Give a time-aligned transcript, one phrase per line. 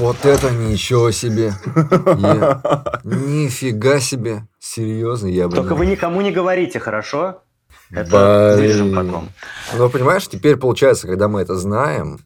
[0.00, 1.52] Вот это ничего себе.
[1.74, 2.62] Я...
[3.04, 4.48] Нифига себе.
[4.58, 5.54] Серьезно, я бы...
[5.54, 7.42] Только вы никому не говорите, хорошо?
[7.90, 9.28] Это вырежем потом.
[9.76, 12.18] Ну, понимаешь, теперь получается, когда мы это знаем,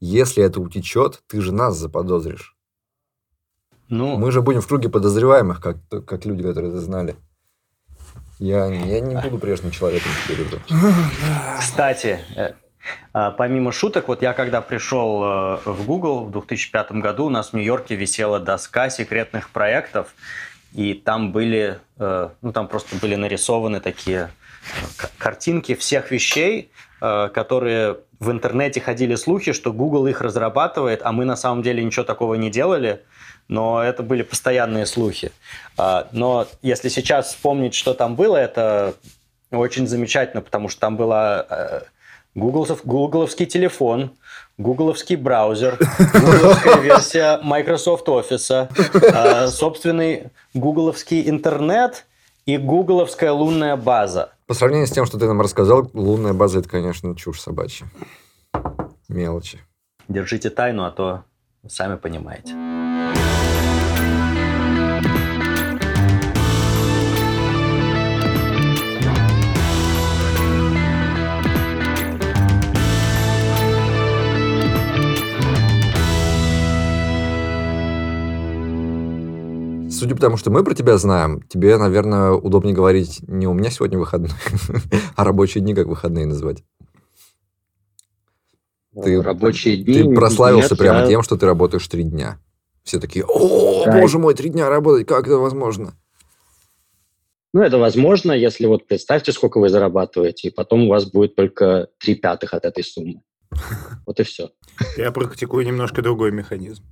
[0.00, 2.56] если это утечет, ты же нас заподозришь.
[3.88, 7.14] Ну, мы же будем в круге подозреваемых, как, как люди, которые это знали.
[8.40, 10.60] Я, я не буду прежним человеком теперь уже.
[11.60, 12.54] Кстати, э,
[13.12, 17.52] помимо шуток, вот я когда пришел э, в Google в 2005 году, у нас в
[17.54, 20.14] Нью-Йорке висела доска секретных проектов,
[20.72, 24.30] и там были, э, ну там просто были нарисованы такие
[25.18, 26.70] картинки всех вещей,
[27.00, 32.04] которые в интернете ходили слухи, что Google их разрабатывает, а мы на самом деле ничего
[32.04, 33.02] такого не делали
[33.48, 35.32] но это были постоянные слухи.
[35.76, 38.94] А, но если сейчас вспомнить, что там было, это
[39.50, 41.80] очень замечательно, потому что там была э,
[42.34, 44.12] гуглов, гугловский телефон,
[44.58, 48.68] гугловский браузер, гугловская версия Microsoft Office,
[49.12, 52.06] а, собственный гугловский интернет
[52.46, 54.32] и гугловская лунная база.
[54.46, 57.86] По сравнению с тем, что ты нам рассказал, лунная база– это, конечно, чушь собачья.
[59.08, 59.60] Мелочи.
[60.08, 61.24] Держите тайну, а то
[61.68, 62.54] сами понимаете.
[80.02, 83.70] Судя по тому, что мы про тебя знаем, тебе, наверное, удобнее говорить не у меня
[83.70, 84.32] сегодня выходной,
[85.16, 86.64] а рабочие дни как выходные называть.
[89.00, 90.02] Ты, рабочие дни.
[90.02, 91.06] Ты прославился нет, прямо я...
[91.06, 92.40] тем, что ты работаешь три дня.
[92.82, 94.00] Все такие, о, да.
[94.00, 95.94] боже мой, три дня работать, как это возможно?
[97.52, 101.90] Ну, это возможно, если вот представьте, сколько вы зарабатываете, и потом у вас будет только
[102.00, 103.22] три пятых от этой суммы.
[104.04, 104.50] Вот и все.
[104.96, 106.82] Я практикую немножко другой механизм.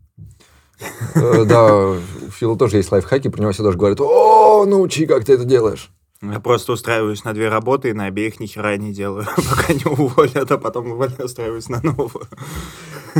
[1.15, 5.25] Э, да, у Фила тоже есть лайфхаки, про него все даже говорят, о, научи, как
[5.25, 5.91] ты это делаешь.
[6.23, 9.85] Я просто устраиваюсь на две работы и на обеих ни хера не делаю, пока не
[9.85, 12.29] уволят, а потом уволят, устраиваюсь на новую.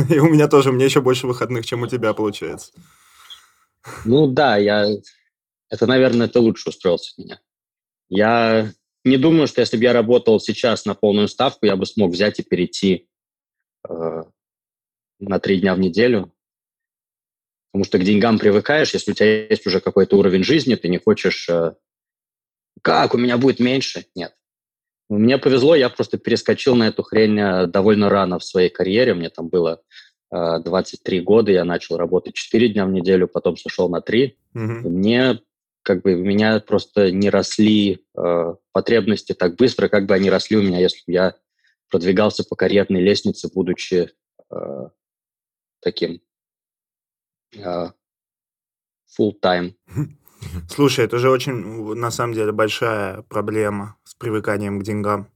[0.09, 2.71] И у меня тоже, меня еще больше выходных, чем у тебя получается.
[4.05, 4.85] Ну да, я...
[5.69, 7.39] Это, наверное, ты лучше устроился меня.
[8.09, 8.71] Я
[9.03, 12.39] не думаю, что если бы я работал сейчас на полную ставку, я бы смог взять
[12.39, 13.07] и перейти
[13.89, 14.23] э,
[15.19, 16.31] на три дня в неделю.
[17.71, 20.97] Потому что к деньгам привыкаешь, если у тебя есть уже какой-то уровень жизни, ты не
[20.97, 21.73] хочешь, э,
[22.81, 24.05] как, у меня будет меньше?
[24.13, 24.35] Нет.
[25.09, 29.13] Мне повезло, я просто перескочил на эту хрень э, довольно рано в своей карьере.
[29.13, 29.81] Мне там было
[30.31, 34.37] 23 э, года, я начал работать 4 дня в неделю, потом сошел на 3.
[34.53, 34.81] Mm-hmm.
[34.83, 35.39] И мне
[35.83, 40.57] как бы у меня просто не росли э, потребности так быстро, как бы они росли
[40.57, 41.35] у меня, если бы я
[41.89, 44.11] продвигался по карьерной лестнице, будучи
[44.49, 44.89] э,
[45.81, 46.21] таким
[47.55, 49.73] full time.
[50.69, 51.53] Слушай, это же очень,
[51.95, 55.29] на самом деле, большая проблема с привыканием к деньгам.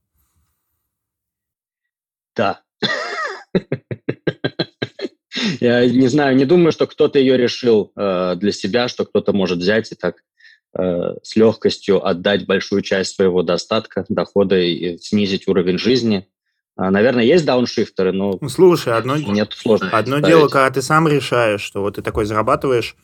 [2.34, 2.62] Да.
[5.60, 9.58] Я не знаю, не думаю, что кто-то ее решил э, для себя, что кто-то может
[9.58, 10.16] взять и так
[10.78, 16.28] э, с легкостью отдать большую часть своего достатка, дохода и снизить уровень жизни.
[16.76, 19.88] А, наверное, есть дауншифтеры, но ну, Слушай, одно, нет сложно.
[19.90, 22.96] Одно дело, когда ты сам решаешь, что вот ты такой зарабатываешь,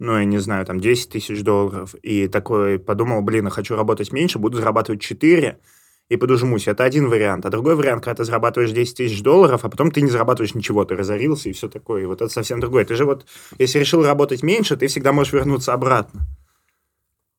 [0.00, 4.12] ну, я не знаю, там 10 тысяч долларов, и такой подумал, блин, я хочу работать
[4.12, 5.58] меньше, буду зарабатывать 4,
[6.10, 6.66] и подужмусь.
[6.66, 7.46] Это один вариант.
[7.46, 10.84] А другой вариант, когда ты зарабатываешь 10 тысяч долларов, а потом ты не зарабатываешь ничего,
[10.84, 12.02] ты разорился и все такое.
[12.02, 12.84] И вот это совсем другое.
[12.84, 13.26] Ты же вот,
[13.58, 16.22] если решил работать меньше, ты всегда можешь вернуться обратно.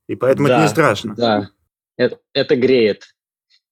[0.08, 1.16] И поэтому да, это не страшно.
[1.16, 1.50] Да,
[1.98, 3.14] это, это греет.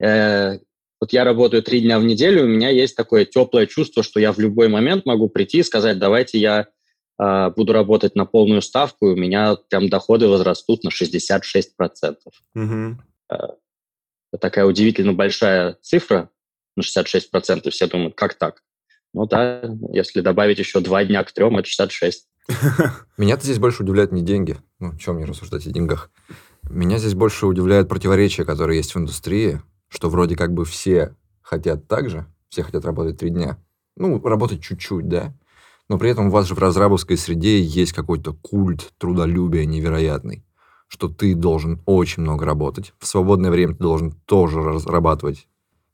[0.01, 0.59] Э,
[1.01, 4.33] вот я работаю три дня в неделю, у меня есть такое теплое чувство, что я
[4.33, 6.67] в любой момент могу прийти и сказать, давайте я
[7.21, 12.15] э, буду работать на полную ставку, и у меня прям доходы возрастут на 66%.
[12.55, 12.97] Угу.
[13.31, 13.35] Э,
[14.31, 16.29] это такая удивительно большая цифра
[16.75, 17.69] на 66%.
[17.69, 18.61] Все думают, как так?
[19.13, 22.27] Ну да, если добавить еще два дня к трем, это 66.
[23.17, 24.57] Меня-то здесь больше удивляют не деньги.
[24.79, 26.11] Ну, чем мне рассуждать о деньгах?
[26.69, 31.87] Меня здесь больше удивляют противоречия, которые есть в индустрии, что вроде как бы все хотят
[31.87, 33.57] так же, все хотят работать три дня.
[33.95, 35.33] Ну, работать чуть-чуть, да.
[35.89, 40.45] Но при этом у вас же в разрабовской среде есть какой-то культ трудолюбия невероятный,
[40.87, 42.93] что ты должен очень много работать.
[42.99, 45.47] В свободное время ты должен тоже разрабатывать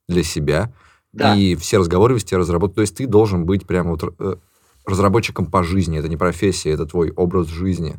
[0.06, 0.72] для себя.
[1.12, 1.34] Да.
[1.34, 2.76] И все разговоры вести разработать.
[2.76, 4.36] То есть ты должен быть прямо вот э,
[4.84, 5.98] разработчиком по жизни.
[5.98, 7.96] Это не профессия, это твой образ жизни.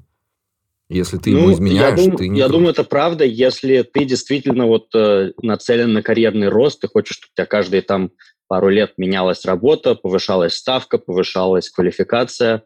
[0.90, 2.40] Если ты ну, ему изменяешь, я дум, ты не...
[2.40, 7.18] Я думаю, это правда, если ты действительно вот э, нацелен на карьерный рост, ты хочешь,
[7.18, 8.12] чтобы у тебя каждые там
[8.48, 12.64] пару лет менялась работа, повышалась ставка, повышалась квалификация,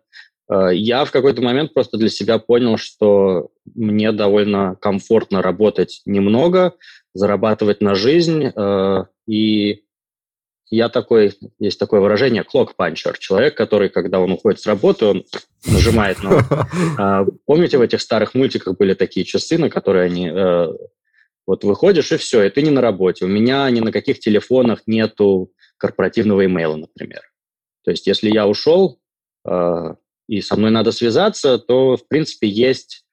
[0.52, 6.74] Э, я в какой-то момент просто для себя понял, что мне довольно комфортно работать немного,
[7.14, 9.84] зарабатывать на жизнь, э, и
[10.72, 15.26] я такой, есть такое выражение, clock puncher, человек, который, когда он уходит с работы, он
[15.66, 16.48] нажимает на...
[16.98, 20.30] А, помните, в этих старых мультиках были такие часы, на которые они...
[20.34, 20.68] Э,
[21.46, 23.26] вот выходишь, и все, и ты не на работе.
[23.26, 27.22] У меня ни на каких телефонах нету корпоративного имейла, например.
[27.84, 29.00] То есть если я ушел,
[30.28, 33.04] и со мной надо связаться, то, в принципе, есть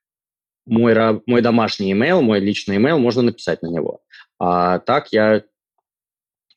[0.66, 0.94] мой,
[1.26, 4.02] мой домашний email, мой личный email, можно написать на него.
[4.38, 5.43] А так я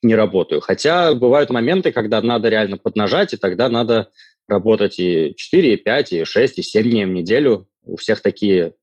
[0.01, 0.61] не работаю.
[0.61, 4.09] Хотя бывают моменты, когда надо реально поднажать, и тогда надо
[4.47, 7.67] работать и 4, и 5, и 6, и 7 дней в неделю.
[7.83, 8.73] У всех такие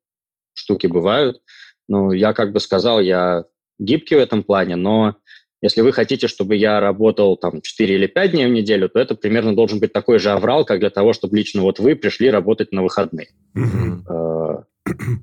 [0.54, 1.40] штуки бывают.
[1.88, 3.44] Ну, я как бы сказал, я
[3.78, 5.16] гибкий в этом плане, но
[5.60, 9.14] если вы хотите, чтобы я работал там 4 или 5 дней в неделю, то это
[9.14, 12.70] примерно должен быть такой же аврал, как для того, чтобы лично вот вы пришли работать
[12.72, 13.28] на выходные.
[13.56, 14.64] Mm-hmm.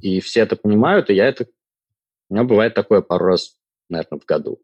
[0.02, 1.48] И все это понимают, и я это...
[2.30, 3.56] У меня бывает такое пару раз,
[3.90, 4.60] наверное, в году.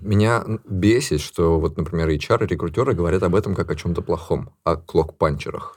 [0.00, 4.50] Меня бесит, что вот, например, HR и рекрутеры говорят об этом как о чем-то плохом,
[4.64, 5.76] о клок-панчерах.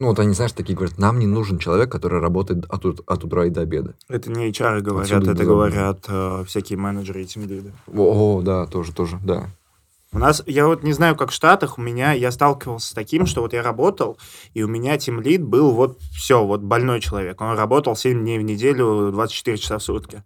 [0.00, 3.44] Ну, вот они, знаешь, такие говорят, нам не нужен человек, который работает от, от утра
[3.44, 3.94] и до обеда.
[4.08, 7.72] Это не HR говорят, Отсюда это говорят э, всякие менеджеры и тимлиды.
[7.86, 9.50] О, о, да, тоже, тоже, да.
[10.12, 13.26] У нас, я вот не знаю, как в Штатах, у меня, я сталкивался с таким,
[13.26, 14.18] что вот я работал,
[14.54, 17.40] и у меня тимлид был вот все, вот больной человек.
[17.40, 20.24] Он работал 7 дней в неделю, 24 часа в сутки.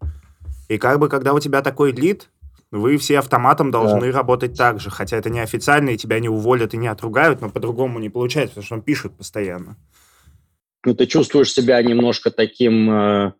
[0.68, 2.30] И как бы, когда у тебя такой лид,
[2.74, 4.18] вы все автоматом должны да.
[4.18, 7.98] работать так же, хотя это неофициально, и тебя не уволят и не отругают, но по-другому
[7.98, 9.76] не получается, потому что он пишет постоянно.
[10.84, 13.32] Ну, ты чувствуешь себя немножко таким э,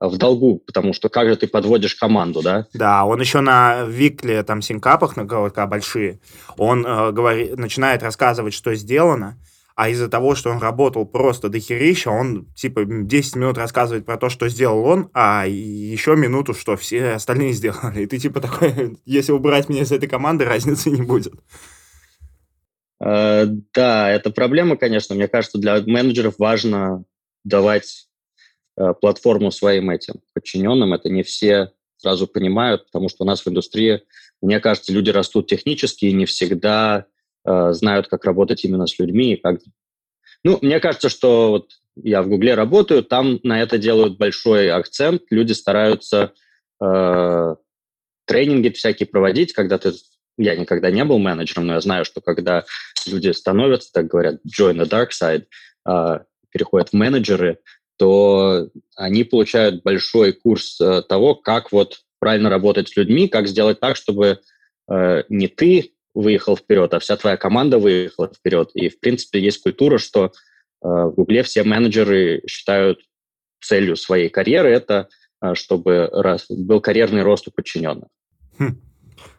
[0.00, 2.66] в долгу, потому что как же ты подводишь команду, да?
[2.72, 6.20] Да, он еще на Викле, там, синкапах, на КВК большие,
[6.56, 9.36] он э, говорит, начинает рассказывать, что сделано,
[9.78, 14.16] а из-за того, что он работал просто до херища, он типа 10 минут рассказывает про
[14.16, 18.02] то, что сделал он, а еще минуту, что все остальные сделали.
[18.02, 21.32] И ты типа такой, если убрать меня из этой команды, разницы не будет.
[23.00, 25.14] Uh, да, это проблема, конечно.
[25.14, 27.04] Мне кажется, для менеджеров важно
[27.44, 28.08] давать
[28.76, 30.92] uh, платформу своим этим подчиненным.
[30.92, 34.02] Это не все сразу понимают, потому что у нас в индустрии,
[34.42, 37.06] мне кажется, люди растут технически и не всегда
[37.48, 39.32] Э, знают, как работать именно с людьми.
[39.32, 39.60] И как...
[40.44, 45.22] Ну, мне кажется, что вот я в Гугле работаю, там на это делают большой акцент.
[45.30, 46.34] Люди стараются
[46.82, 47.54] э,
[48.26, 49.92] тренинги всякие проводить, когда ты...
[50.36, 52.64] Я никогда не был менеджером, но я знаю, что когда
[53.06, 55.46] люди становятся, так говорят, join the dark side,
[55.88, 57.60] э, переходят в менеджеры,
[57.96, 63.80] то они получают большой курс э, того, как вот правильно работать с людьми, как сделать
[63.80, 64.40] так, чтобы
[64.90, 68.70] э, не ты выехал вперед, а вся твоя команда выехала вперед.
[68.74, 70.30] И, в принципе, есть культура, что э,
[70.82, 73.00] в Гугле все менеджеры считают
[73.60, 75.08] целью своей карьеры это,
[75.40, 78.08] э, чтобы раз, был карьерный рост у подчиненных.
[78.58, 78.80] Хм.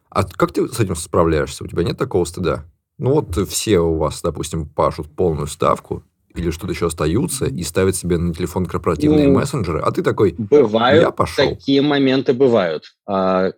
[0.10, 1.66] А как ты с этим справляешься?
[1.66, 2.64] У тебя нет такого стыда?
[2.98, 6.04] Ну вот все у вас, допустим, пашут полную ставку,
[6.34, 10.36] или что-то еще остаются и ставят себе на телефон корпоративные ну, мессенджеры, а ты такой,
[10.38, 11.50] бывают, я пошел.
[11.50, 12.96] Такие моменты бывают.
[13.06, 13.52] А,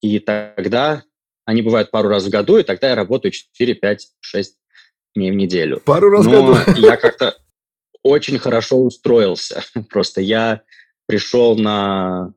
[0.00, 1.02] и тогда
[1.48, 4.54] они бывают пару раз в году, и тогда я работаю 4, 5, 6
[5.14, 5.80] дней в неделю.
[5.80, 6.78] Пару раз Но в году?
[6.86, 7.38] я как-то
[8.02, 9.64] очень хорошо устроился.
[9.88, 10.60] Просто я
[11.06, 12.34] пришел на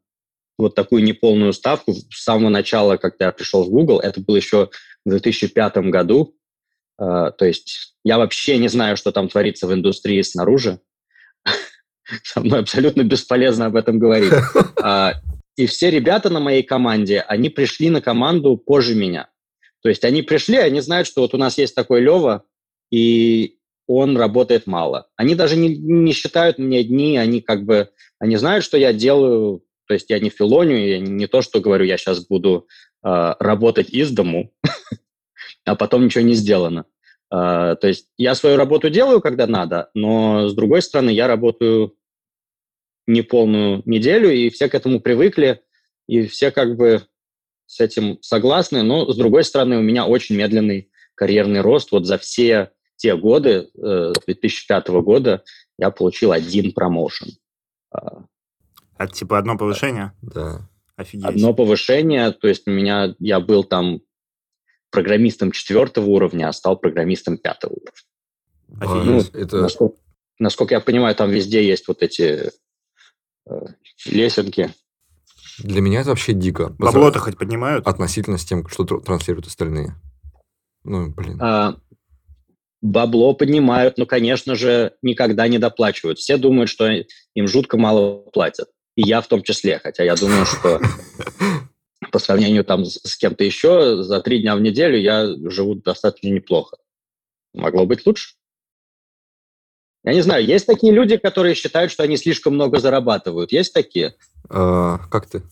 [0.57, 3.99] вот такую неполную ставку с самого начала, когда я пришел в Google.
[3.99, 4.69] Это было еще
[5.03, 6.33] в 2005 году.
[6.97, 10.79] Uh, то есть я вообще не знаю, что там творится в индустрии снаружи.
[12.23, 14.31] Со мной абсолютно бесполезно об этом говорить.
[15.57, 19.29] И все ребята на моей команде, они пришли на команду позже меня.
[19.81, 22.43] То есть они пришли, они знают, что вот у нас есть такой Лева,
[22.91, 25.07] и он работает мало.
[25.15, 27.89] Они даже не, не считают мне дни, они как бы,
[28.19, 31.85] они знают, что я делаю, то есть я не филоню, я не то, что говорю,
[31.85, 32.67] я сейчас буду
[33.03, 34.51] э, работать из дому,
[35.65, 36.85] а потом ничего не сделано.
[37.33, 41.95] Э, то есть я свою работу делаю, когда надо, но с другой стороны я работаю
[43.11, 45.61] неполную неделю, и все к этому привыкли,
[46.07, 47.03] и все как бы
[47.65, 51.91] с этим согласны, но, с другой стороны, у меня очень медленный карьерный рост.
[51.91, 55.43] Вот за все те годы, э, 2005 года,
[55.77, 57.29] я получил один промоушен.
[57.91, 58.25] А,
[58.97, 60.11] а типа одно повышение?
[60.21, 60.69] Да.
[60.95, 61.25] Офигеть.
[61.25, 64.01] Одно повышение, то есть у меня, я был там
[64.91, 69.05] программистом четвертого уровня, а стал программистом пятого уровня.
[69.05, 69.33] Офигеть.
[69.33, 69.61] Ну, это...
[69.61, 69.95] насколько,
[70.37, 72.51] насколько я понимаю, там везде есть вот эти
[74.05, 74.73] лесенки.
[75.59, 76.75] Для меня это вообще дико.
[76.77, 77.87] Бабло-то хоть поднимают?
[77.87, 79.95] Относительно с тем, что транслируют остальные.
[80.83, 81.37] Ну, блин.
[81.41, 81.77] А,
[82.81, 86.19] бабло поднимают, но, конечно же, никогда не доплачивают.
[86.19, 88.69] Все думают, что им жутко мало платят.
[88.95, 90.81] И я в том числе, хотя я думаю, что
[92.11, 96.77] по сравнению там с кем-то еще за три дня в неделю я живу достаточно неплохо.
[97.53, 98.35] Могло быть лучше.
[100.03, 103.51] Я не знаю, есть такие люди, которые считают, что они слишком много зарабатывают.
[103.51, 104.15] Есть такие?
[104.49, 105.43] А, как ты?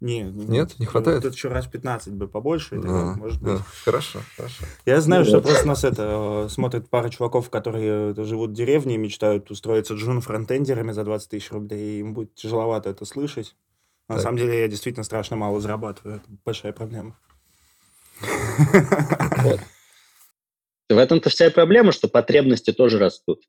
[0.00, 1.22] Не, Нет, не хватает?
[1.22, 3.60] Тут еще раз 15 бы побольше, а, может быть.
[3.82, 4.64] хорошо, хорошо.
[4.84, 8.96] Я знаю, что просто нас это э, смотрит пара чуваков, которые э, живут в деревне
[8.96, 13.56] и мечтают устроиться джун-фронтендерами за 20 тысяч рублей, им будет тяжеловато это слышать.
[14.08, 16.16] На самом деле я действительно страшно мало зарабатываю.
[16.16, 17.18] Это большая проблема.
[20.88, 23.42] В этом-то вся и проблема, что потребности тоже растут.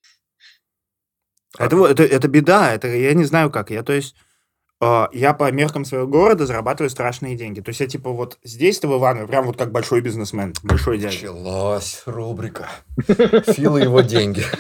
[1.58, 3.70] Это, это, это беда, это я не знаю как.
[3.72, 4.16] Я, то есть,
[4.82, 7.62] э, я по меркам своего города зарабатываю страшные деньги.
[7.62, 11.16] То есть я типа вот здесь-то в Иваново прям вот как большой бизнесмен, большой дядя.
[11.16, 12.70] Началась рубрика.
[13.48, 14.44] Фил и его деньги.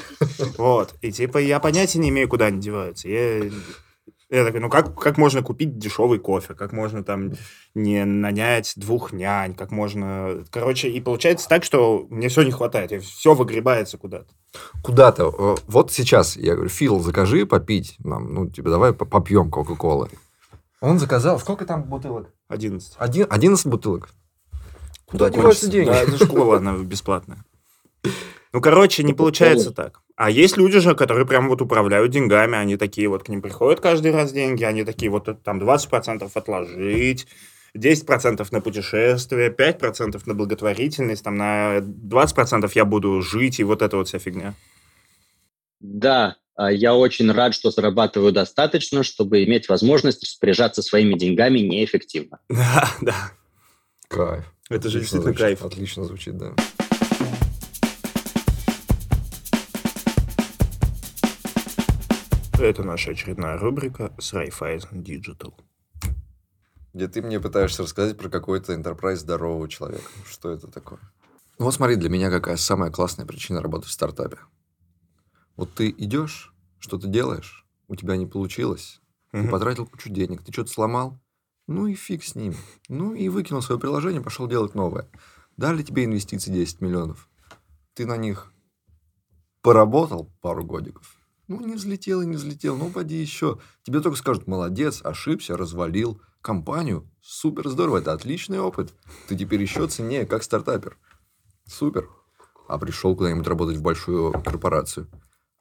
[0.57, 0.93] Вот.
[1.01, 3.07] И типа я понятия не имею, куда они деваются.
[3.07, 3.49] Я
[4.29, 7.31] я такой, ну как, как можно купить дешевый кофе, как можно там
[7.75, 10.43] не нанять двух нянь, как можно...
[10.49, 14.27] Короче, и получается так, что мне все не хватает, и все выгребается куда-то.
[14.83, 15.57] Куда-то.
[15.67, 20.09] Вот сейчас я говорю, Фил, закажи попить нам, ну, тебе давай попьем Кока-Колы.
[20.81, 22.29] Он заказал, сколько там бутылок?
[22.49, 22.95] 11.
[22.97, 24.09] Один, 11 бутылок.
[25.05, 25.87] Куда деваются деньги?
[25.87, 27.45] Да, это школа, она бесплатная.
[28.57, 30.01] Ну, короче, не получается так.
[30.15, 33.81] А есть люди же, которые прям вот управляют деньгами, они такие вот, к ним приходят
[33.81, 37.27] каждый раз деньги, они такие вот там 20% отложить,
[37.77, 43.95] 10% на путешествие, 5% на благотворительность, там на 20% я буду жить, и вот эта
[43.95, 44.55] вот вся фигня.
[45.79, 52.39] Да, а я очень рад, что зарабатываю достаточно, чтобы иметь возможность распоряжаться своими деньгами неэффективно.
[52.49, 53.31] Да, да.
[54.07, 54.51] Кайф.
[54.67, 55.63] Это же действительно кайф.
[55.63, 56.55] Отлично звучит, да.
[62.59, 65.53] Это наша очередная рубрика с Raiffeisen Digital.
[66.91, 70.09] Где ты мне пытаешься рассказать про какой-то enterprise здорового человека.
[70.25, 70.99] Что это такое?
[71.59, 74.39] Ну вот смотри, для меня какая самая классная причина работать в стартапе.
[75.55, 79.43] Вот ты идешь, что-то делаешь, у тебя не получилось, угу.
[79.43, 81.19] ты потратил кучу денег, ты что-то сломал,
[81.67, 82.55] ну и фиг с ним.
[82.89, 85.07] Ну и выкинул свое приложение, пошел делать новое.
[85.57, 87.29] Дали тебе инвестиции 10 миллионов.
[87.93, 88.51] Ты на них
[89.61, 91.16] поработал пару годиков,
[91.47, 93.59] ну, не взлетел и не взлетел, ну, поди еще.
[93.83, 97.09] Тебе только скажут, молодец, ошибся, развалил компанию.
[97.21, 98.93] Супер здорово, это отличный опыт.
[99.27, 100.97] Ты теперь еще ценнее, как стартапер.
[101.65, 102.09] Супер.
[102.67, 105.09] А пришел куда-нибудь работать в большую корпорацию.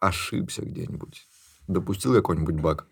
[0.00, 1.28] Ошибся где-нибудь.
[1.68, 2.88] Допустил какой-нибудь баг.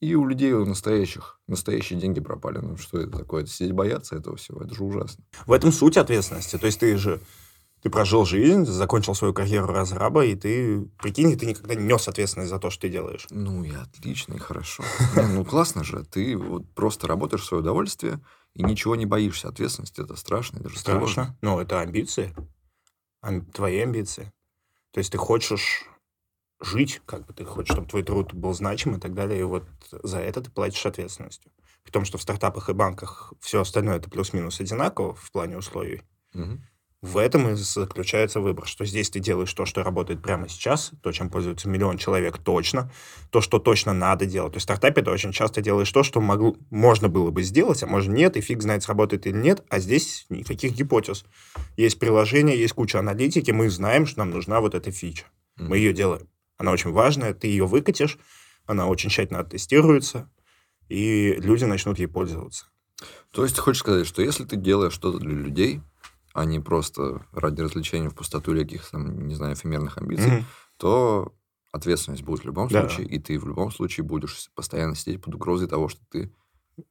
[0.00, 2.58] И у людей у настоящих, настоящие деньги пропали.
[2.58, 3.44] Ну, что это такое?
[3.46, 4.62] Сидеть бояться этого всего?
[4.62, 5.22] Это же ужасно.
[5.46, 6.56] В этом суть ответственности.
[6.56, 7.20] То есть, ты же
[7.82, 12.50] ты прожил жизнь, закончил свою карьеру разраба, и ты, прикинь, ты никогда не нес ответственность
[12.50, 13.26] за то, что ты делаешь.
[13.30, 14.84] Ну, и отлично, и хорошо.
[15.16, 16.04] Ну, классно же.
[16.04, 18.20] Ты вот просто работаешь в свое удовольствие
[18.54, 19.48] и ничего не боишься.
[19.48, 21.36] Ответственность это страшно, даже Страшно.
[21.40, 22.34] Ну, это амбиции.
[23.54, 24.32] Твои амбиции.
[24.92, 25.84] То есть ты хочешь
[26.60, 29.64] жить, как бы ты хочешь, чтобы твой труд был значим и так далее, и вот
[30.02, 31.50] за это ты платишь ответственностью.
[31.82, 36.02] При том, что в стартапах и банках все остальное это плюс-минус одинаково в плане условий.
[36.34, 36.60] Угу.
[37.02, 41.10] В этом и заключается выбор, что здесь ты делаешь то, что работает прямо сейчас, то,
[41.12, 42.92] чем пользуется миллион человек точно,
[43.30, 44.52] то, что точно надо делать.
[44.52, 47.82] То есть в стартапе ты очень часто делаешь то, что могло, можно было бы сделать,
[47.82, 51.24] а может нет, и фиг знает, сработает или нет, а здесь никаких гипотез.
[51.78, 55.24] Есть приложение, есть куча аналитики, мы знаем, что нам нужна вот эта фича.
[55.56, 56.28] Мы ее делаем.
[56.58, 58.18] Она очень важная, ты ее выкатишь,
[58.66, 60.30] она очень тщательно оттестируется,
[60.90, 62.66] и люди начнут ей пользоваться.
[63.30, 65.80] То есть ты хочешь сказать, что если ты делаешь что-то для людей,
[66.32, 70.44] а не просто ради развлечения в пустоту или каких-то, не знаю, эфемерных амбиций, mm-hmm.
[70.76, 71.34] то
[71.72, 72.80] ответственность будет в любом да.
[72.80, 76.32] случае, и ты в любом случае будешь постоянно сидеть под угрозой того, что ты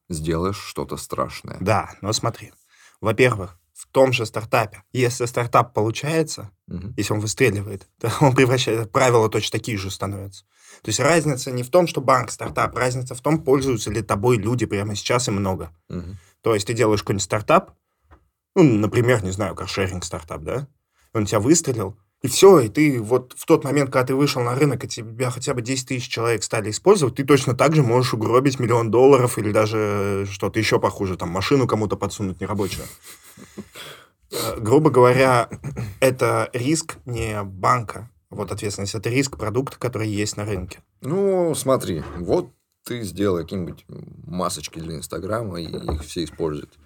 [0.08, 1.58] сделаешь что-то страшное.
[1.60, 2.52] Да, но смотри.
[3.00, 6.92] Во-первых, в том же стартапе, если стартап получается, угу.
[6.96, 10.44] если он выстреливает, то он превращается, правила точно такие же становятся.
[10.82, 14.36] То есть разница не в том, что банк стартап, разница в том, пользуются ли тобой
[14.36, 15.74] люди прямо сейчас и много.
[15.88, 16.16] Угу.
[16.42, 17.72] То есть ты делаешь какой-нибудь стартап,
[18.54, 20.68] ну, например, не знаю, каршеринг стартап, да,
[21.12, 24.54] он тебя выстрелил, и все, и ты вот в тот момент, когда ты вышел на
[24.54, 28.12] рынок, и тебя хотя бы 10 тысяч человек стали использовать, ты точно так же можешь
[28.12, 32.86] угробить миллион долларов или даже что-то еще похуже, там машину кому-то подсунуть нерабочую.
[34.32, 35.48] Э, грубо говоря,
[36.00, 40.80] это риск не банка, вот ответственность, это риск продукта, который есть на рынке.
[41.00, 42.50] Ну, смотри, вот
[42.84, 46.78] ты сделал какие-нибудь масочки для Инстаграма, и их все используют.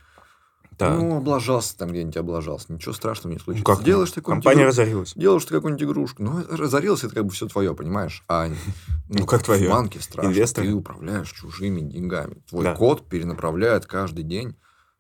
[0.77, 0.99] Так.
[0.99, 2.73] Ну, облажался там где-нибудь, облажался.
[2.73, 3.69] Ничего страшного не случится.
[3.69, 3.85] Ну, как?
[3.85, 4.69] Делаешь ты Компания игру...
[4.69, 5.13] разорилась.
[5.15, 6.23] Делаешь ты какую-нибудь игрушку.
[6.23, 8.25] Ну, разорился, это как бы все твое, понимаешь?
[8.29, 8.49] А
[9.09, 9.69] ну, ну как твое?
[9.69, 10.31] Банке страшно.
[10.31, 10.65] Инвестор.
[10.65, 12.43] Ты управляешь чужими деньгами.
[12.49, 12.75] Твой да.
[12.75, 14.57] код перенаправляет каждый день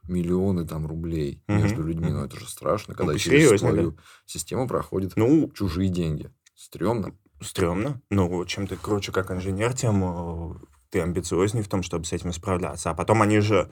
[0.09, 1.59] миллионы там рублей угу.
[1.59, 2.11] между людьми.
[2.11, 4.02] Ну, это же страшно, когда ну, через твою да?
[4.26, 6.31] систему проходят ну, чужие деньги.
[6.54, 7.14] Стремно.
[7.40, 8.00] Стремно.
[8.11, 10.54] Ну, чем ты круче как инженер, тем э,
[10.90, 12.90] ты амбициознее в том, чтобы с этим справляться.
[12.90, 13.71] А потом они же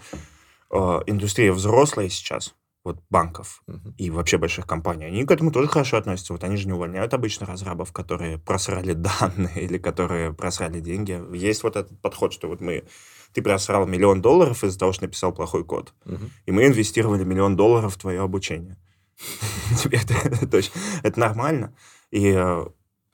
[0.72, 3.94] индустрия взрослая сейчас, вот банков uh-huh.
[3.96, 6.32] и вообще больших компаний, они к этому тоже хорошо относятся.
[6.32, 11.20] Вот они же не увольняют обычно разрабов, которые просрали данные или которые просрали деньги.
[11.36, 12.84] Есть вот этот подход, что вот мы
[13.32, 16.28] ты просрал миллион долларов из-за того, что написал плохой код, uh-huh.
[16.46, 18.76] и мы инвестировали миллион долларов в твое обучение.
[19.78, 20.62] Тебе это,
[21.02, 21.74] это нормально.
[22.10, 22.66] И э,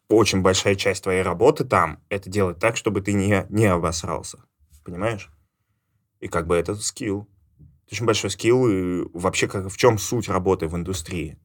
[0.09, 4.39] очень большая часть твоей работы там это делать так, чтобы ты не, не обосрался.
[4.85, 5.31] Понимаешь?
[6.21, 7.29] И как бы это скилл.
[7.89, 8.69] Это очень большой скилл.
[8.69, 11.39] И вообще, как, в чем суть работы в индустрии?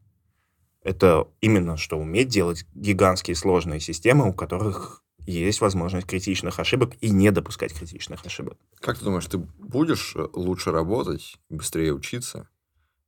[0.82, 7.10] Это именно, что уметь делать гигантские сложные системы, у которых есть возможность критичных ошибок и
[7.10, 8.58] не допускать критичных ошибок.
[8.82, 12.50] Как ты думаешь, ты будешь э, лучше работать, быстрее учиться,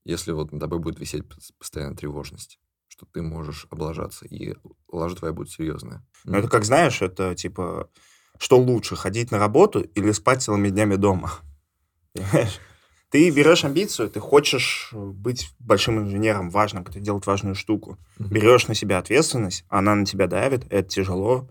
[0.05, 1.25] если вот на тобой будет висеть
[1.59, 2.57] постоянно тревожность?
[2.95, 4.55] что ты можешь облажаться, и
[4.89, 6.01] лажа твоя будет серьезная.
[6.23, 7.89] Ну, это как, знаешь, это типа,
[8.37, 11.33] что лучше, ходить на работу или спать целыми днями дома?
[12.13, 12.59] Понимаешь?
[13.15, 17.97] Ты берешь амбицию, ты хочешь быть большим инженером, важным, ты делать важную штуку.
[18.19, 21.47] Берешь на себя ответственность, она на тебя давит, это тяжело.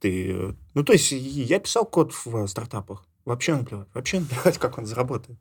[0.00, 0.56] Ты...
[0.74, 3.06] Ну, то есть, я писал код в стартапах.
[3.24, 3.86] Вообще наплевать.
[3.94, 5.38] Вообще наплевать, как он заработает.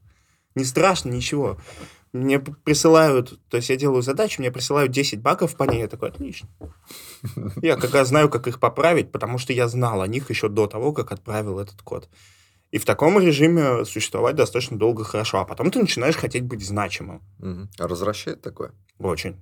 [0.54, 1.58] Не страшно, ничего.
[2.14, 6.10] Мне присылают, то есть я делаю задачу, мне присылают 10 багов по ней, я такой,
[6.10, 6.48] отлично.
[7.64, 10.68] Я как раз знаю, как их поправить, потому что я знал о них еще до
[10.68, 12.08] того, как отправил этот код.
[12.72, 17.22] И в таком режиме существовать достаточно долго хорошо, а потом ты начинаешь хотеть быть значимым.
[17.80, 18.74] А развращает такое?
[18.98, 19.40] Очень.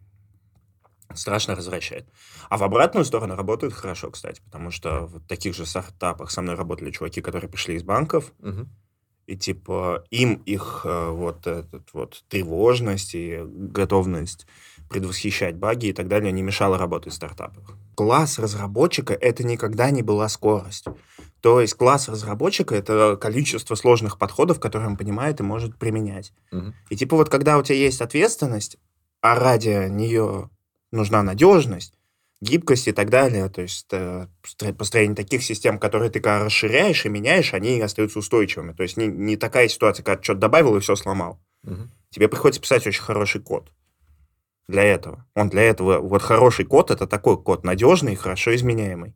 [1.14, 2.08] Страшно развращает.
[2.50, 6.56] А в обратную сторону работает хорошо, кстати, потому что в таких же стартапах со мной
[6.56, 8.68] работали чуваки, которые пришли из банков, угу
[9.26, 14.46] и типа им их э, вот этот вот тревожность и готовность
[14.94, 17.76] предвосхищать баги и так далее не мешало работать в стартапах.
[17.96, 20.86] Класс разработчика— это никогда не была скорость.
[21.42, 26.32] То есть класс разработчика— это количество сложных подходов, которые он понимает и может применять.
[26.52, 26.74] Угу.
[26.92, 28.78] И типа вот когда у тебя есть ответственность,
[29.22, 30.50] а ради нее
[30.92, 31.94] нужна надежность,
[32.40, 33.50] гибкость и так далее.
[33.50, 34.28] То есть э,
[34.78, 38.74] построение таких систем, которые ты когда расширяешь и меняешь, они остаются устойчивыми.
[38.74, 41.40] То есть не, не такая ситуация, когда что-то добавил и все сломал.
[41.64, 41.90] Угу.
[42.12, 43.72] Тебе приходится писать очень хороший код
[44.68, 45.26] для этого.
[45.36, 49.16] Он для этого, вот хороший код, это такой код надежный, хорошо изменяемый.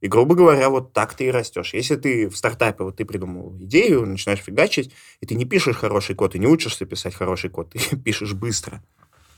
[0.00, 1.74] И, грубо говоря, вот так ты и растешь.
[1.74, 6.14] Если ты в стартапе, вот ты придумал идею, начинаешь фигачить, и ты не пишешь хороший
[6.14, 8.82] код, и не учишься писать хороший код, ты пишешь быстро.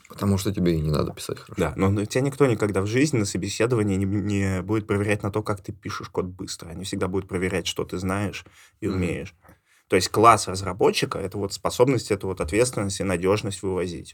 [0.08, 1.54] Потому что тебе и не надо писать хорошо.
[1.56, 5.42] Да, но тебя никто никогда в жизни на собеседовании не, не будет проверять на то,
[5.42, 6.68] как ты пишешь код быстро.
[6.68, 8.44] Они всегда будут проверять, что ты знаешь
[8.80, 8.90] и mm-hmm.
[8.90, 9.34] умеешь.
[9.88, 14.12] То есть класс разработчика— это вот способность, это вот ответственность и надежность вывозить.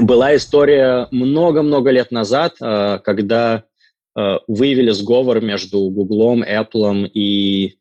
[0.00, 3.64] Была история много-много лет назад, э, когда
[4.16, 7.78] э, выявили сговор между Гуглом, Apple и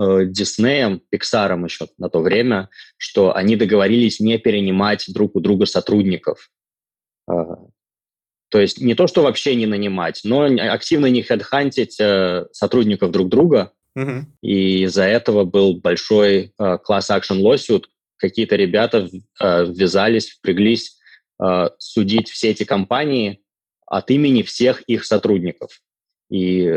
[0.00, 6.52] Диснеем, Пиксаром еще на то время, что они договорились не перенимать друг у друга сотрудников.
[7.28, 7.56] А,
[8.48, 13.28] то есть не то, что вообще не нанимать, но активно не хедхантить э, сотрудников друг
[13.28, 13.72] друга.
[13.98, 14.22] Mm-hmm.
[14.42, 16.52] И из-за этого был большой
[16.84, 17.86] класс action lawsuit.
[18.18, 19.08] Какие-то ребята
[19.40, 20.98] э, ввязались, впряглись
[21.42, 23.42] э, судить все эти компании
[23.86, 25.80] от имени всех их сотрудников.
[26.30, 26.68] И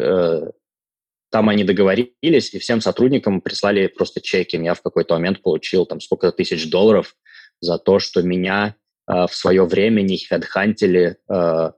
[1.31, 4.57] там они договорились, и всем сотрудникам прислали просто чеки.
[4.57, 7.15] Я в какой-то момент получил там сколько-то тысяч долларов
[7.61, 8.75] за то, что меня
[9.07, 11.71] э, в свое время не хедхантили э,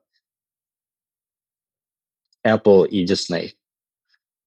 [2.45, 3.51] Apple и Disney.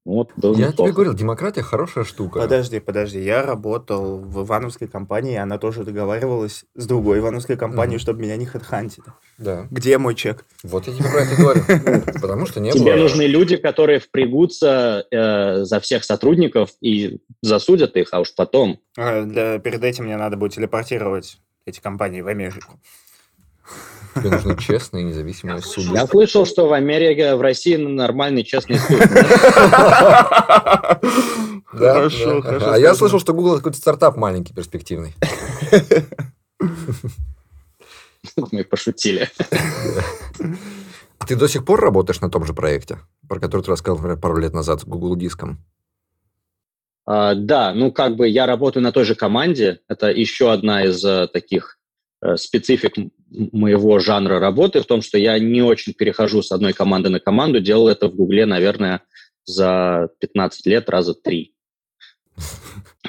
[0.07, 2.39] Вот, я тебе говорил, демократия хорошая штука.
[2.39, 3.21] Подожди, подожди.
[3.21, 8.03] Я работал в Ивановской компании, и она тоже договаривалась с другой Ивановской компанией, mm-hmm.
[8.03, 9.07] чтобы меня не хедхантили.
[9.37, 9.67] Да.
[9.69, 10.45] Где мой чек?
[10.63, 12.03] Вот я тебе про это говорю.
[12.23, 18.11] Потому что не Тебе нужны люди, которые впрягутся э, за всех сотрудников и засудят их,
[18.13, 18.79] а уж потом.
[18.97, 22.79] А, для, перед этим мне надо будет телепортировать эти компании в Америку.
[24.17, 25.91] Тебе нужны честные независимые суды.
[25.95, 28.99] Я слышал, что в Америке, в России нормальный честный суд.
[31.67, 32.73] Хорошо, хорошо.
[32.73, 35.15] А я слышал, что Google какой-то стартап маленький, перспективный.
[38.37, 39.29] Мы пошутили.
[41.27, 42.99] Ты до сих пор работаешь на том же проекте?
[43.29, 45.59] про который ты рассказал, например, пару лет назад с Google Диском.
[47.05, 49.81] А, да, ну как бы я работаю на той же команде.
[49.89, 51.79] Это еще одна из uh, таких
[52.25, 52.95] uh, специфик
[53.31, 57.61] моего жанра работы в том, что я не очень перехожу с одной команды на команду.
[57.61, 59.03] Делал это в Гугле, наверное,
[59.45, 61.55] за 15 лет раза три.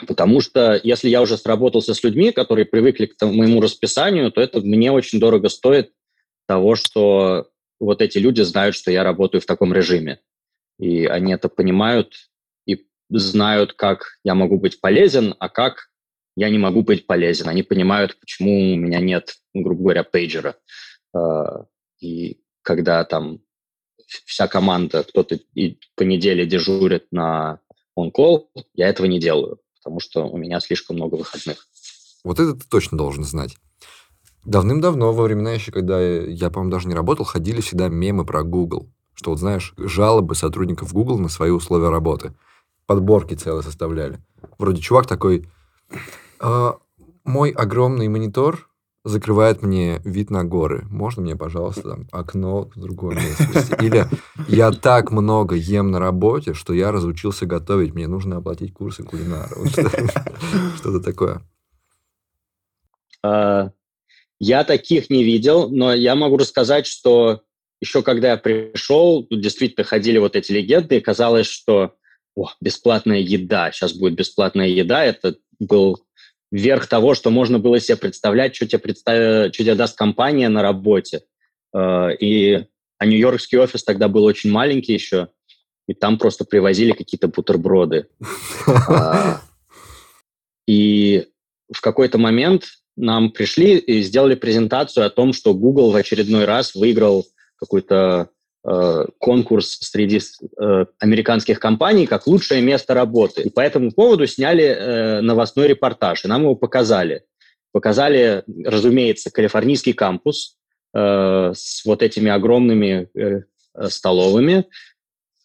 [0.08, 4.62] Потому что если я уже сработался с людьми, которые привыкли к моему расписанию, то это
[4.62, 5.92] мне очень дорого стоит
[6.48, 7.50] того, что
[7.80, 10.20] вот эти люди знают, что я работаю в таком режиме.
[10.80, 12.14] И они это понимают
[12.66, 15.90] и знают, как я могу быть полезен, а как
[16.38, 17.50] я не могу быть полезен.
[17.50, 20.56] Они понимают, почему у меня нет, грубо говоря, пейджера.
[21.12, 21.66] А,
[22.00, 23.40] и когда там
[24.24, 27.60] вся команда, кто-то и по неделе дежурит на
[27.96, 31.66] он-колл, я этого не делаю, потому что у меня слишком много выходных.
[32.24, 33.58] Вот это ты точно должен знать.
[34.46, 38.92] Давным-давно, во времена еще, когда я, по-моему, даже не работал, ходили всегда мемы про Google.
[39.16, 42.36] Что вот, знаешь, жалобы сотрудников Google на свои условия работы.
[42.86, 44.20] Подборки целые составляли.
[44.60, 45.50] Вроде чувак такой,
[47.24, 48.70] мой огромный монитор
[49.08, 50.86] закрывает мне вид на горы.
[50.90, 53.76] Можно мне, пожалуйста, там, окно в другое место?
[53.82, 54.06] Или
[54.48, 59.50] я так много ем на работе, что я разучился готовить, мне нужно оплатить курсы кулинара.
[60.78, 61.42] Что-то такое.
[63.24, 63.72] А,
[64.40, 67.42] я таких не видел, но я могу рассказать, что
[67.82, 71.94] еще когда я пришел, действительно ходили вот эти легенды, и казалось, что
[72.36, 75.04] о, бесплатная еда, сейчас будет бесплатная еда.
[75.04, 76.04] Это был
[76.52, 79.54] верх того, что можно было себе представлять, что тебе, представ...
[79.54, 81.22] что тебе даст компания на работе.
[81.74, 82.66] Э, и
[83.00, 85.30] а Нью-Йоркский офис тогда был очень маленький еще,
[85.88, 88.08] и там просто привозили какие-то бутерброды.
[88.90, 89.42] А,
[90.68, 91.28] и
[91.72, 96.74] в какой-то момент нам пришли и сделали презентацию о том, что Google в очередной раз
[96.74, 97.26] выиграл
[97.58, 98.37] какой-то э,
[99.20, 103.44] конкурс среди э, американских компаний как лучшее место работы.
[103.44, 107.24] И по этому поводу сняли э, новостной репортаж, и нам его показали.
[107.72, 110.58] Показали, разумеется, калифорнийский кампус
[110.94, 113.44] э, с вот этими огромными э,
[113.88, 114.66] столовыми.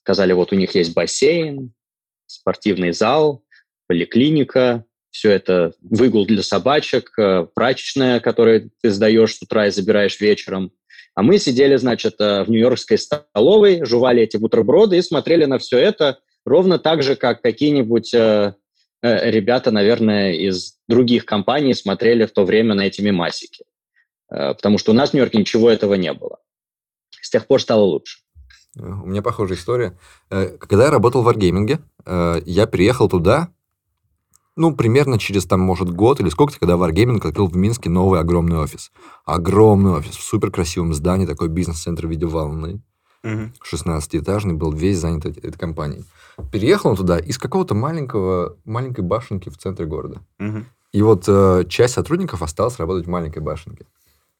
[0.00, 1.72] Сказали, вот у них есть бассейн,
[2.26, 3.44] спортивный зал,
[3.87, 10.18] поликлиника, все это выгул для собачек, э, прачечная, которую ты сдаешь с утра и забираешь
[10.20, 10.72] вечером.
[11.14, 15.79] А мы сидели, значит, э, в нью-йоркской столовой, жевали эти бутерброды и смотрели на все
[15.79, 18.55] это ровно так же, как какие-нибудь э,
[19.03, 23.64] э, ребята, наверное, из других компаний смотрели в то время на эти мемасики.
[24.31, 26.38] Э, потому что у нас в Нью-Йорке ничего этого не было.
[27.20, 28.18] С тех пор стало лучше.
[28.75, 29.98] У меня похожая история.
[30.31, 31.79] Когда я работал в Wargaming,
[32.46, 33.53] я приехал туда,
[34.56, 38.58] ну, примерно через, там, может, год или сколько-то, когда Wargaming открыл в Минске новый огромный
[38.58, 38.92] офис.
[39.24, 42.82] Огромный офис в супер красивом здании, такой бизнес-центр в виде волны.
[43.24, 43.52] Угу.
[43.72, 46.04] 16-этажный, был весь занят этой, этой компанией.
[46.50, 50.22] Переехал он туда из какого-то маленького, маленькой башенки в центре города.
[50.38, 50.64] Угу.
[50.92, 53.86] И вот э, часть сотрудников осталась работать в маленькой башенке.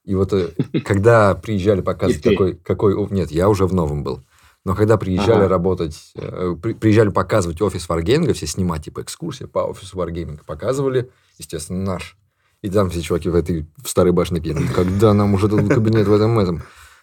[0.05, 0.51] И вот э,
[0.85, 3.09] когда приезжали показывать, какой, какой...
[3.11, 4.21] Нет, я уже в новом был.
[4.65, 5.49] Но когда приезжали ага.
[5.49, 11.11] работать, э, при, приезжали показывать офис Wargaming, все снимать, типа, экскурсии по офису Wargaming, показывали,
[11.39, 12.17] естественно, наш.
[12.61, 15.69] И там все чуваки в этой в старой башне такие, «Ну, когда нам уже этот
[15.69, 16.63] кабинет в этом этом.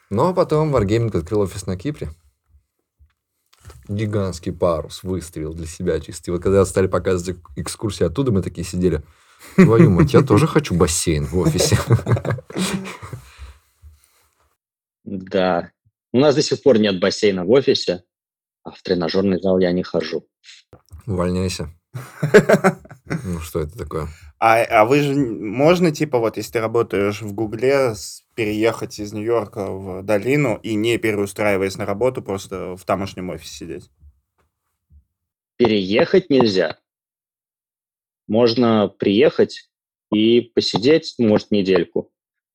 [0.09, 2.09] Но потом Wargaming открыл офис на Кипре.
[3.89, 6.31] Гигантский парус выстрелил для себя чисто.
[6.31, 9.03] И вот когда стали показывать экскурсии оттуда, мы такие сидели,
[9.55, 11.77] твою мать, я тоже хочу бассейн в офисе.
[15.03, 15.71] Да,
[16.11, 18.03] у нас до сих пор нет бассейна в офисе,
[18.63, 20.27] а в тренажерный зал я не хожу.
[21.05, 21.69] Увольняйся.
[23.23, 24.07] Ну, что это такое?
[24.37, 27.95] А, а вы же можно, типа, вот если ты работаешь в Гугле,
[28.35, 33.89] переехать из Нью-Йорка в долину и не переустраиваясь на работу, просто в тамошнем офисе сидеть?
[35.57, 36.77] Переехать нельзя.
[38.27, 39.69] Можно приехать
[40.13, 42.11] и посидеть, может, недельку.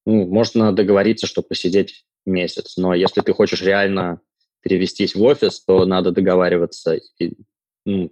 [0.06, 2.76] Ну, можно договориться, что посидеть месяц.
[2.76, 4.20] Но если ты хочешь реально
[4.62, 6.98] перевестись в офис, то надо договариваться.
[7.18, 7.34] И,
[7.84, 8.10] ну,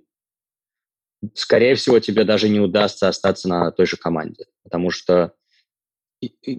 [1.34, 4.46] скорее всего, тебе даже не удастся остаться на той же команде.
[4.62, 5.32] Потому что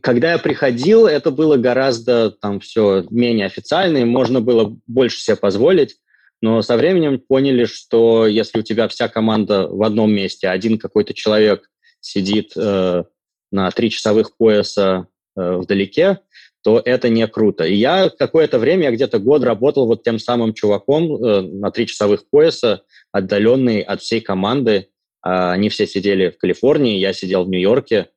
[0.01, 5.37] когда я приходил, это было гораздо там все менее официально, и можно было больше себе
[5.37, 5.97] позволить.
[6.41, 11.13] Но со временем поняли, что если у тебя вся команда в одном месте, один какой-то
[11.13, 11.69] человек
[12.01, 13.03] сидит э,
[13.51, 16.19] на три часовых пояса э, вдалеке,
[16.63, 17.65] то это не круто.
[17.65, 21.87] И я какое-то время, я где-то год работал вот тем самым чуваком э, на три
[21.87, 24.89] часовых пояса, отдаленный от всей команды.
[25.25, 28.09] Э, они все сидели в Калифорнии, я сидел в Нью-Йорке,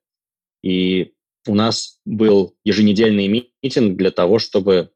[0.63, 1.13] и
[1.49, 3.27] у нас был еженедельный
[3.63, 4.91] митинг для того, чтобы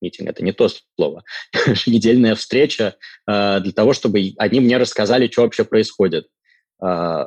[0.00, 1.22] митинг, это не то слово,
[1.66, 2.96] еженедельная встреча
[3.28, 6.26] э, для того, чтобы они мне рассказали, что вообще происходит.
[6.84, 7.26] Э,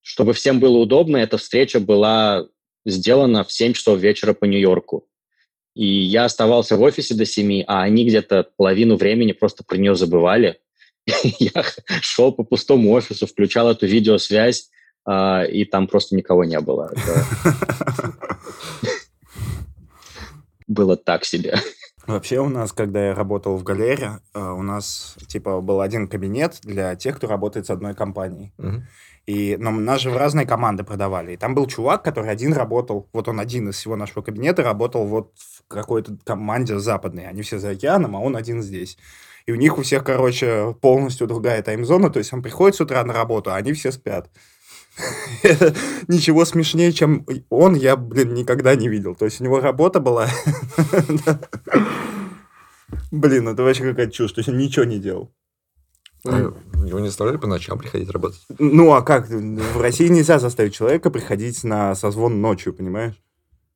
[0.00, 2.46] чтобы всем было удобно, эта встреча была
[2.84, 5.06] сделана в 7 часов вечера по Нью-Йорку.
[5.74, 9.96] И я оставался в офисе до 7, а они где-то половину времени просто про нее
[9.96, 10.60] забывали.
[11.06, 11.64] я
[12.00, 14.70] шел по пустому офису, включал эту видеосвязь,
[15.08, 16.92] э, и там просто никого не было.
[20.66, 21.58] было так себе.
[22.06, 26.58] Вообще у нас, когда я работал в галере, э, у нас типа был один кабинет
[26.62, 28.52] для тех, кто работает с одной компанией.
[28.58, 28.82] Угу.
[29.26, 31.32] И но нас же в разные команды продавали.
[31.32, 35.06] И там был чувак, который один работал, вот он один из всего нашего кабинета работал
[35.06, 37.26] вот в какой-то команде западной.
[37.26, 38.98] Они все за океаном, а он один здесь.
[39.46, 42.10] И у них у всех, короче, полностью другая таймзона.
[42.10, 44.30] То есть он приходит с утра на работу, а они все спят.
[46.08, 49.14] Ничего смешнее, чем он, я, блин, никогда не видел.
[49.14, 50.28] То есть у него работа была...
[53.10, 54.32] Блин, это вообще какая-то чушь.
[54.32, 55.32] То есть он ничего не делал.
[56.26, 56.52] А
[56.86, 58.40] его не заставляли по ночам приходить работать?
[58.58, 59.28] Ну, а как?
[59.28, 63.14] В России нельзя заставить человека приходить на созвон ночью, понимаешь?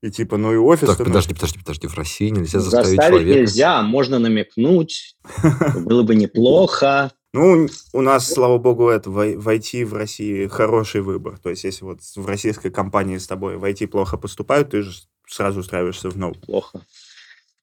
[0.00, 0.88] И типа, ну и офис...
[0.88, 3.40] Так, подожди, подожди, подожди, в России нельзя заставить, заставить человека...
[3.40, 5.16] нельзя, можно намекнуть,
[5.74, 7.10] было бы неплохо.
[7.34, 11.38] Ну, у нас, слава богу, это войти в России хороший выбор.
[11.38, 14.92] То есть, если вот в российской компании с тобой войти плохо поступают, ты же
[15.26, 16.40] сразу устраиваешься в новую.
[16.40, 16.80] Плохо.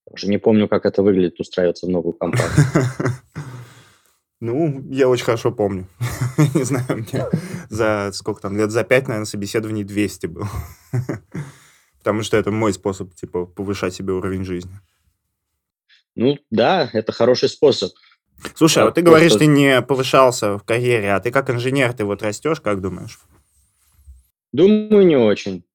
[0.05, 2.51] Уже не помню, как это выглядит, устраиваться в новую компанию.
[4.45, 5.87] Ну, я очень хорошо помню.
[6.53, 7.25] Не знаю, мне
[7.69, 10.45] за сколько там, лет за пять, наверное, собеседований 200 был.
[11.97, 14.79] Потому что это мой способ, типа, повышать себе уровень жизни.
[16.15, 17.91] Ну, да, это хороший способ.
[18.53, 22.05] Слушай, а вот ты говоришь, ты не повышался в карьере, а ты как инженер, ты
[22.05, 23.19] вот растешь, как думаешь?
[24.53, 25.65] Думаю, не очень.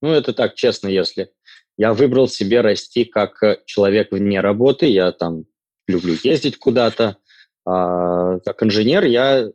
[0.00, 1.32] Ну, это так, честно, если.
[1.76, 5.46] Я выбрал себе расти как э, человек вне работы, я там
[5.88, 7.16] люблю ездить куда-то.
[7.66, 9.50] А как инженер я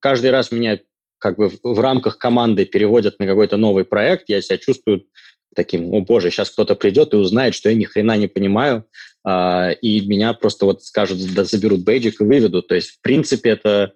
[0.00, 0.80] каждый раз меня
[1.18, 5.06] как бы в рамках команды переводят на какой-то новый проект, я себя чувствую
[5.54, 8.84] таким, о боже, сейчас кто-то придет и узнает, что я ни хрена не понимаю,
[9.24, 12.68] а, и меня просто вот скажут, да, заберут бейджик и выведут.
[12.68, 13.94] То есть, в принципе, это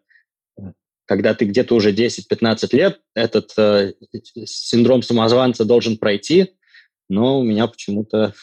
[1.04, 3.94] когда ты где-то уже 10-15 лет, этот э,
[4.44, 6.54] синдром самозванца должен пройти,
[7.08, 8.34] но у меня почему-то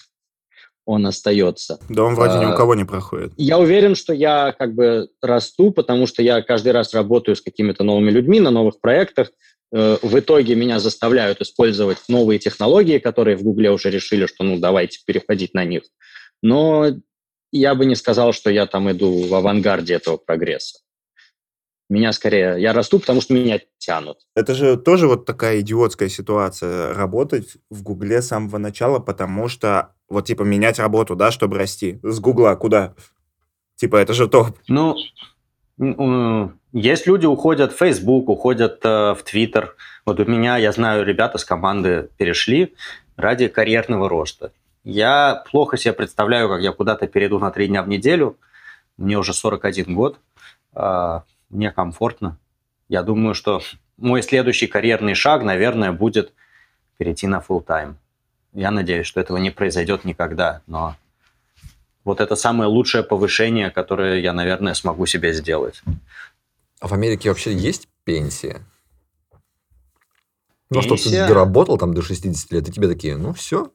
[0.86, 1.80] он остается.
[1.90, 3.34] Да, он вроде а, ни у кого не проходит.
[3.38, 7.84] Я уверен, что я как бы расту, потому что я каждый раз работаю с какими-то
[7.84, 9.32] новыми людьми на новых проектах.
[9.74, 14.58] Э, в итоге меня заставляют использовать новые технологии, которые в Гугле уже решили, что ну
[14.60, 15.84] давайте переходить на них
[16.46, 16.92] но
[17.52, 20.80] я бы не сказал, что я там иду в авангарде этого прогресса.
[21.88, 24.18] Меня скорее, я расту, потому что меня тянут.
[24.36, 29.94] Это же тоже вот такая идиотская ситуация, работать в Гугле с самого начала, потому что
[30.10, 32.00] вот типа менять работу, да, чтобы расти.
[32.02, 32.96] С Гугла куда?
[33.76, 34.58] Типа это же топ.
[34.68, 34.96] Ну,
[36.72, 39.70] есть люди уходят в Facebook, уходят э, в Twitter.
[40.06, 42.74] Вот у меня, я знаю, ребята с команды перешли
[43.18, 44.52] ради карьерного роста.
[44.84, 48.38] Я плохо себе представляю, как я куда-то перейду на три дня в неделю.
[48.98, 50.20] Мне уже 41 год.
[50.74, 51.24] А,
[51.56, 52.38] мне комфортно.
[52.88, 53.62] Я думаю, что
[53.98, 56.34] мой следующий карьерный шаг, наверное, будет
[56.98, 57.96] перейти на full time.
[58.54, 60.96] Я надеюсь, что этого не произойдет никогда, но
[62.04, 65.82] вот это самое лучшее повышение, которое я, наверное, смогу себе сделать.
[66.80, 68.62] А в Америке вообще есть пенсия?
[70.70, 73.72] Ну, что ты доработал там до 60 лет, и тебе такие, ну, все,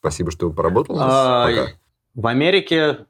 [0.00, 0.96] Спасибо, что поработал.
[0.98, 1.72] А, Пока.
[2.14, 3.04] В Америке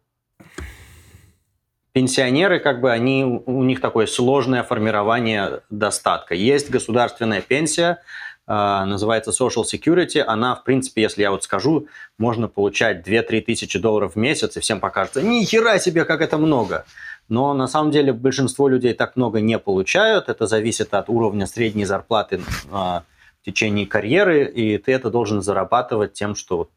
[1.93, 6.35] пенсионеры, как бы, они, у них такое сложное формирование достатка.
[6.35, 7.99] Есть государственная пенсия,
[8.47, 10.21] э, называется Social Security.
[10.21, 11.87] Она, в принципе, если я вот скажу,
[12.19, 16.39] можно получать 2-3 тысячи долларов в месяц, и всем покажется, ни хера себе, как это
[16.39, 16.85] много.
[17.29, 20.29] Но на самом деле большинство людей так много не получают.
[20.29, 23.03] Это зависит от уровня средней зарплаты э, в
[23.45, 26.69] течение карьеры, и ты это должен зарабатывать тем, что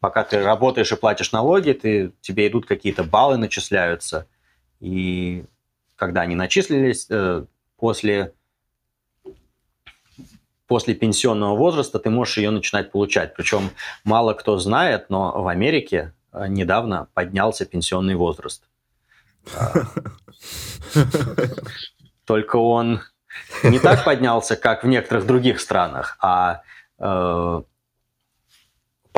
[0.00, 4.26] пока ты работаешь и платишь налоги, ты, тебе идут какие-то баллы, начисляются.
[4.80, 5.44] И
[5.96, 7.44] когда они начислились, э,
[7.76, 8.32] после,
[10.66, 13.34] после пенсионного возраста ты можешь ее начинать получать.
[13.34, 13.70] Причем
[14.04, 18.62] мало кто знает, но в Америке э, недавно поднялся пенсионный возраст.
[22.24, 23.00] Только он
[23.62, 26.62] не так поднялся, как в некоторых других странах, а
[26.98, 27.62] э,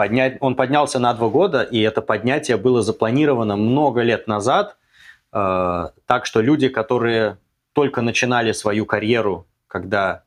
[0.01, 4.79] поднять, он поднялся на два года, и это поднятие было запланировано много лет назад,
[5.31, 7.37] э, так что люди, которые
[7.75, 10.23] только начинали свою карьеру, когда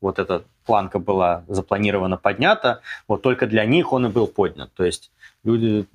[0.00, 4.72] вот эта планка была запланирована поднята, вот только для них он и был поднят.
[4.74, 5.10] То есть
[5.42, 5.86] люди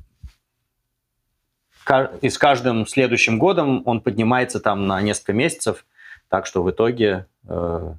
[2.21, 5.85] и с каждым следующим годом он поднимается там на несколько месяцев,
[6.27, 7.93] так что в итоге э,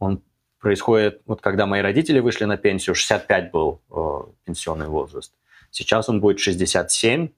[0.00, 0.20] он
[0.64, 5.34] происходит, вот когда мои родители вышли на пенсию, 65 был э, пенсионный возраст.
[5.70, 7.28] Сейчас он будет 67,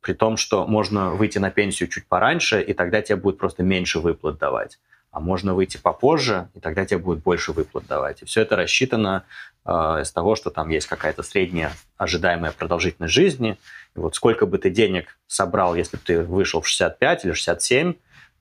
[0.00, 3.98] при том, что можно выйти на пенсию чуть пораньше, и тогда тебе будет просто меньше
[3.98, 4.78] выплат давать.
[5.10, 8.22] А можно выйти попозже, и тогда тебе будет больше выплат давать.
[8.22, 9.24] И все это рассчитано
[9.64, 9.70] э,
[10.02, 13.58] из того, что там есть какая-то средняя ожидаемая продолжительность жизни.
[13.96, 17.94] И вот сколько бы ты денег собрал, если бы ты вышел в 65 или 67,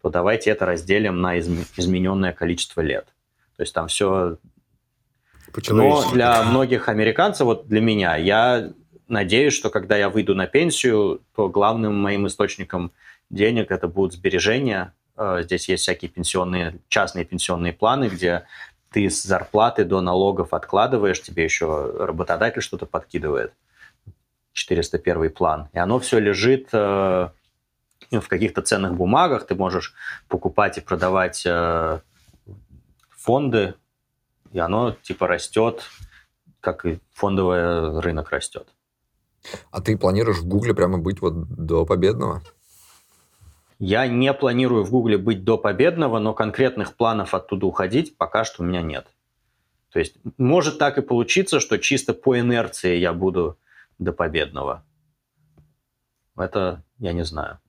[0.04, 3.08] то давайте это разделим на измененное количество лет.
[3.58, 4.38] То есть там все...
[5.70, 8.74] Но для многих американцев, вот для меня, я
[9.08, 12.92] надеюсь, что когда я выйду на пенсию, то главным моим источником
[13.30, 14.94] денег это будут сбережения.
[15.18, 18.46] Э, здесь есть всякие пенсионные, частные пенсионные планы, где
[18.92, 23.54] ты с зарплаты до налогов откладываешь, тебе еще работодатель что-то подкидывает.
[24.54, 25.68] 401 план.
[25.74, 27.30] И оно все лежит э,
[28.12, 29.46] в каких-то ценных бумагах.
[29.48, 29.94] Ты можешь
[30.30, 32.00] покупать и продавать э,
[33.26, 33.74] фонды,
[34.54, 35.84] и оно типа растет,
[36.62, 38.68] как и фондовый рынок растет.
[39.72, 42.44] А ты планируешь в Гугле прямо быть вот до победного?
[43.80, 48.64] Я не планирую в Гугле быть до победного, но конкретных планов оттуда уходить пока что
[48.64, 49.08] у меня нет.
[49.92, 53.58] То есть может так и получиться, что чисто по инерции я буду
[53.98, 54.84] до победного.
[56.38, 57.60] Это я не знаю.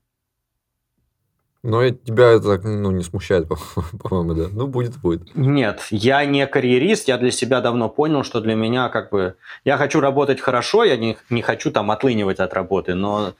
[1.63, 3.47] Но тебя это ну, не смущает,
[4.03, 4.47] по-моему, да?
[4.51, 5.35] Ну, будет, будет.
[5.35, 9.35] Нет, я не карьерист, я для себя давно понял, что для меня как бы...
[9.65, 13.33] Я хочу работать хорошо, я не, не хочу там отлынивать от работы, но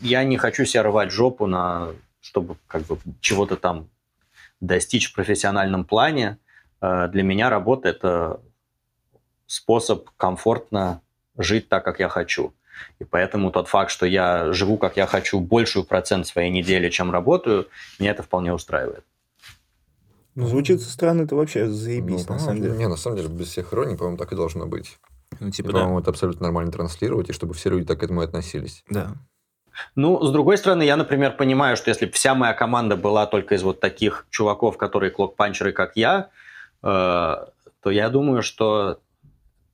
[0.00, 1.88] я не хочу себе рвать жопу на...
[2.20, 3.88] чтобы как бы чего-то там
[4.60, 6.38] достичь в профессиональном плане.
[6.80, 8.40] Э, для меня работа– это
[9.46, 11.02] способ комфортно
[11.36, 12.54] жить так, как я хочу.
[12.98, 17.10] И поэтому тот факт, что я живу, как я хочу, большую процент своей недели, чем
[17.10, 19.04] работаю, меня это вполне устраивает.
[20.34, 22.76] Ну, звучит со стороны, это вообще заебись, ну, на самом деле.
[22.76, 24.96] Не, на самом деле, без всех ироний, по-моему, так и должно быть.
[25.40, 25.78] Ну, типа, и, да.
[25.80, 28.84] по-моему, это абсолютно нормально транслировать, и чтобы все люди так к этому относились.
[28.88, 29.14] Да.
[29.94, 33.54] Ну, с другой стороны, я, например, понимаю, что если бы вся моя команда была только
[33.54, 36.30] из вот таких чуваков, которые клок-панчеры, как я,
[36.82, 39.00] э, то я думаю, что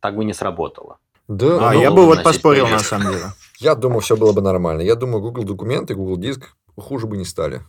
[0.01, 0.99] так бы не сработало.
[1.29, 3.25] Да, а, ну, я бы вот поспорил, на самом деле.
[3.59, 4.83] Я думаю, все было бы нормально.
[4.83, 7.63] Я думаю, Google документы, Google диск хуже бы не стали.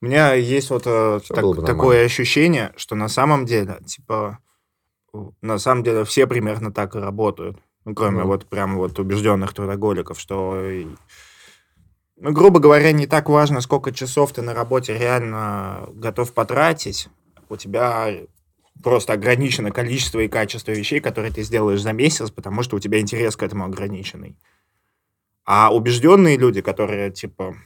[0.00, 4.38] У меня есть вот э, так, такое ощущение, что на самом деле, типа,
[5.42, 7.58] на самом деле все примерно так и работают.
[7.84, 8.26] Ну, кроме mm.
[8.26, 10.60] вот прям вот убежденных трудоголиков, что,
[12.16, 17.08] ну, грубо говоря, не так важно, сколько часов ты на работе реально готов потратить.
[17.48, 18.12] У тебя
[18.82, 23.00] просто ограничено количество и качество вещей, которые ты сделаешь за месяц, потому что у тебя
[23.00, 24.36] интерес к этому ограниченный.
[25.44, 27.56] А убежденные люди, которые, типа,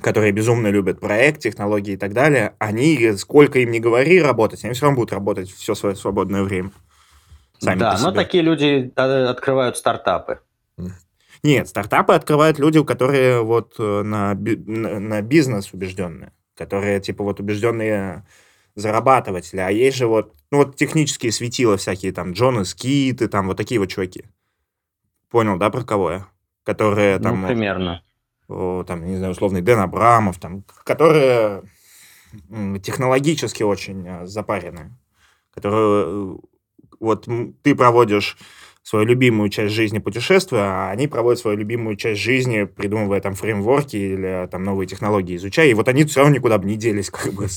[0.00, 4.74] которые безумно любят проект, технологии и так далее, они, сколько им не говори работать, они
[4.74, 6.70] все равно будут работать все свое свободное время.
[7.58, 10.40] Сами да, но такие люди э, открывают стартапы.
[11.42, 18.24] Нет, стартапы открывают люди, которые вот э, на, на бизнес убежденные, которые, типа, вот убежденные
[18.78, 23.56] зарабатыватели, а есть же вот, ну вот технические светила всякие, там, Джона Скиты, там, вот
[23.56, 24.24] такие вот чуваки.
[25.30, 26.28] Понял, да, про кого я?
[26.62, 27.42] Которые там...
[27.42, 28.02] Ну, примерно.
[28.48, 31.62] О, там, не знаю, условный Дэн Абрамов, там, которые
[32.82, 34.96] технологически очень а, запарены.
[35.50, 36.36] Которые э,
[37.00, 37.28] вот
[37.62, 38.36] ты проводишь
[38.82, 43.96] свою любимую часть жизни путешествуя, а они проводят свою любимую часть жизни, придумывая там фреймворки
[43.96, 47.32] или там новые технологии, изучая, и вот они все равно никуда бы не делись как
[47.34, 47.48] бы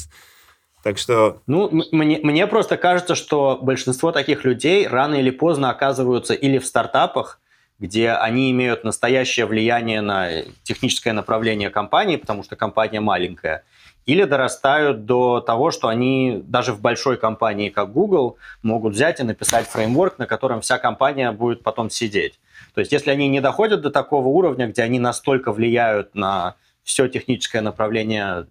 [0.84, 1.42] так что...
[1.48, 6.66] Ну, мне, мне просто кажется, что большинство таких людей рано или поздно оказываются или в
[6.66, 7.40] стартапах,
[7.80, 13.64] где они имеют настоящее влияние на техническое направление компании, потому что компания маленькая,
[14.06, 19.24] или дорастают до того, что они даже в большой компании, как Google, могут взять и
[19.24, 22.40] написать фреймворк, на котором вся компания будет потом сидеть.
[22.74, 27.08] То есть если они не доходят до такого уровня, где они настолько влияют на все
[27.08, 28.48] техническое направление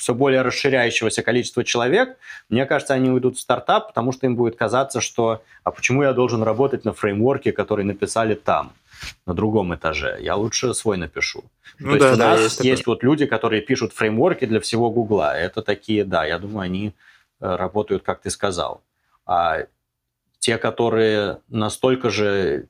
[0.00, 2.16] все более расширяющегося количества человек,
[2.48, 6.14] мне кажется, они уйдут в стартап, потому что им будет казаться, что а почему я
[6.14, 8.72] должен работать на фреймворке, который написали там,
[9.26, 10.16] на другом этаже?
[10.20, 11.44] Я лучше свой напишу.
[11.78, 14.60] Ну, То да, есть да, у нас есть, есть вот люди, которые пишут фреймворки для
[14.60, 15.36] всего Гугла.
[15.36, 16.94] Это такие, да, я думаю, они
[17.40, 18.80] э, работают, как ты сказал.
[19.26, 19.66] А
[20.38, 22.68] те, которые настолько же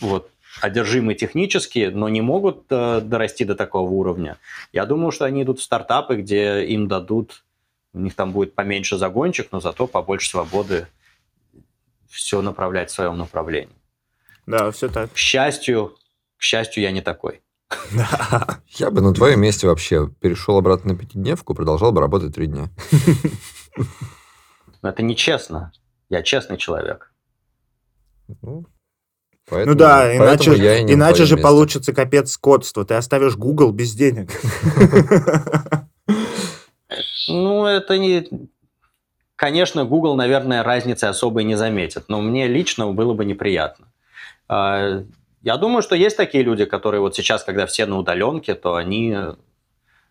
[0.00, 0.30] вот
[0.60, 4.38] одержимы технически, но не могут э, дорасти до такого уровня,
[4.72, 7.44] я думаю, что они идут в стартапы, где им дадут,
[7.92, 10.86] у них там будет поменьше загончик, но зато побольше свободы
[12.08, 13.74] все направлять в своем направлении.
[14.46, 15.12] Да, все так.
[15.12, 15.96] К счастью,
[16.36, 17.42] к счастью, я не такой.
[18.68, 22.68] Я бы на твоем месте вообще перешел обратно на пятидневку, продолжал бы работать три дня.
[24.82, 25.72] Это нечестно.
[26.08, 27.12] Я честный человек.
[28.42, 28.66] Ну,
[29.50, 30.52] Поэтому, ну да, иначе,
[30.92, 31.42] иначе же месте.
[31.42, 32.84] получится капец скотство.
[32.84, 34.30] Ты оставишь Google без денег.
[37.28, 38.28] Ну, это не...
[39.36, 43.86] Конечно, Google, наверное, разницы особой не заметит, но мне лично было бы неприятно.
[44.48, 45.04] А,
[45.42, 49.16] я думаю, что есть такие люди, которые вот сейчас, когда все на удаленке, то они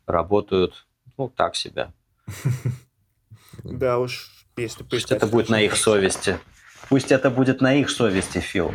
[0.08, 0.88] работают,
[1.18, 1.92] ну, так себе.
[3.64, 6.40] Да уж, если Пусть это будет на их совести.
[6.90, 8.74] Пусть это будет на их совести, Фил.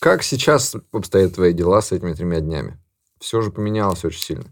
[0.00, 2.78] Как сейчас обстоят твои дела с этими тремя днями?
[3.18, 4.44] Все же поменялось очень сильно.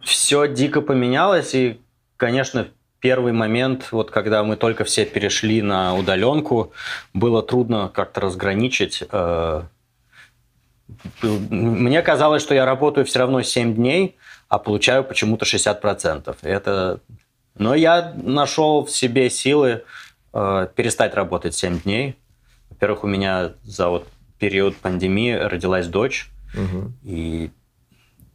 [0.00, 1.80] Все дико поменялось, и,
[2.16, 2.68] конечно,
[3.00, 6.72] первый момент, вот когда мы только все перешли на удаленку,
[7.14, 9.02] было трудно как-то разграничить.
[9.10, 9.62] Э,
[11.22, 14.16] мне казалось, что я работаю все равно 7 дней,
[14.52, 16.36] а получаю почему-то 60%.
[16.42, 17.00] Это...
[17.54, 19.82] Но я нашел в себе силы
[20.34, 22.18] э, перестать работать 7 дней.
[22.68, 24.06] Во-первых, у меня за вот
[24.38, 26.92] период пандемии родилась дочь, угу.
[27.02, 27.50] и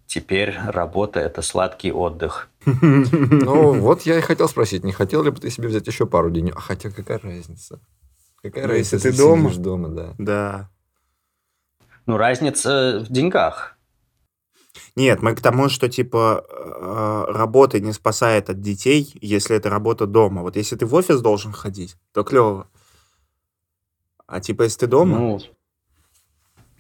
[0.07, 2.49] теперь работа– это сладкий отдых.
[2.65, 6.32] Ну, вот я и хотел спросить, не хотел ли бы ты себе взять еще пару
[6.32, 6.51] дней?
[6.55, 7.80] А хотя какая разница?
[8.41, 9.53] Какая ну, разница, если ты дома?
[9.53, 10.15] дома, да.
[10.18, 10.70] Да.
[12.07, 13.76] Ну, разница в деньгах.
[14.98, 20.08] Нет, мы к тому, что типа э, работа не спасает от детей, если это работа
[20.08, 20.41] дома.
[20.41, 22.68] Вот если ты в офис должен ходить, то клево.
[24.26, 25.20] А типа если ты дома...
[25.20, 25.39] Ну,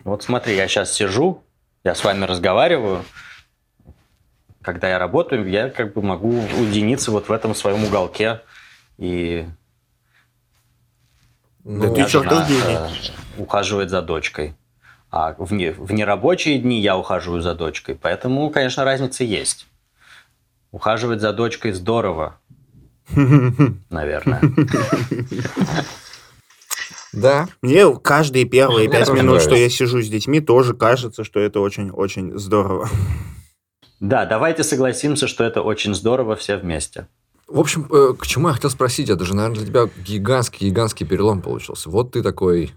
[0.03, 1.43] вот смотри, я сейчас сижу,
[1.83, 3.05] я с вами разговариваю,
[4.63, 8.41] когда я работаю, я как бы могу уединиться вот в этом своем уголке
[8.97, 9.45] и
[11.63, 12.89] ну, ты жена, э,
[13.37, 14.55] ухаживает за дочкой.
[15.09, 17.95] А в, не, в нерабочие дни я ухаживаю за дочкой.
[17.95, 19.67] Поэтому, конечно, разница есть.
[20.71, 22.39] Ухаживать за дочкой здорово.
[23.89, 24.41] Наверное.
[27.13, 27.47] Да.
[27.61, 32.37] Мне каждые первые пять минут, что я сижу с детьми, тоже кажется, что это очень-очень
[32.37, 32.89] здорово.
[33.99, 37.07] Да, давайте согласимся, что это очень здорово все вместе.
[37.47, 41.41] В общем, э, к чему я хотел спросить, это же, наверное, для тебя гигантский-гигантский перелом
[41.41, 41.89] получился.
[41.89, 42.73] Вот ты такой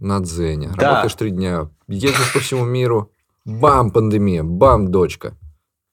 [0.00, 0.70] на дзене.
[0.76, 0.88] Да.
[0.88, 3.10] Работаешь три дня, ездишь по всему миру.
[3.44, 5.34] Бам, пандемия, бам, дочка.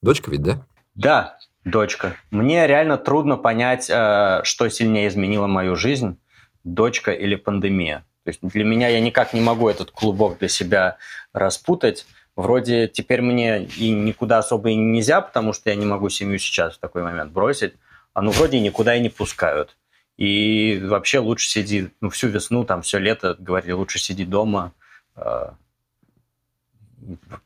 [0.02, 0.66] Дочка ведь, да?
[0.94, 2.16] Да, дочка.
[2.30, 6.18] Мне реально трудно понять, э, что сильнее изменило мою жизнь,
[6.64, 8.04] дочка или пандемия.
[8.24, 10.96] То есть для меня я никак не могу этот клубок для себя
[11.32, 12.06] распутать.
[12.34, 16.74] Вроде теперь мне и никуда особо и нельзя, потому что я не могу семью сейчас
[16.74, 17.74] в такой момент бросить.
[18.12, 19.76] А ну вроде никуда и не пускают.
[20.16, 24.72] И вообще лучше сиди, ну, всю весну, там, все лето, говорили, лучше сиди дома,
[25.14, 25.50] э,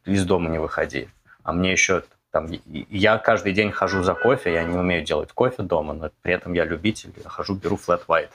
[0.05, 1.09] из дома не выходи.
[1.43, 5.63] А мне еще там, я каждый день хожу за кофе, я не умею делать кофе
[5.63, 8.31] дома, но при этом я любитель, я хожу, беру flat white.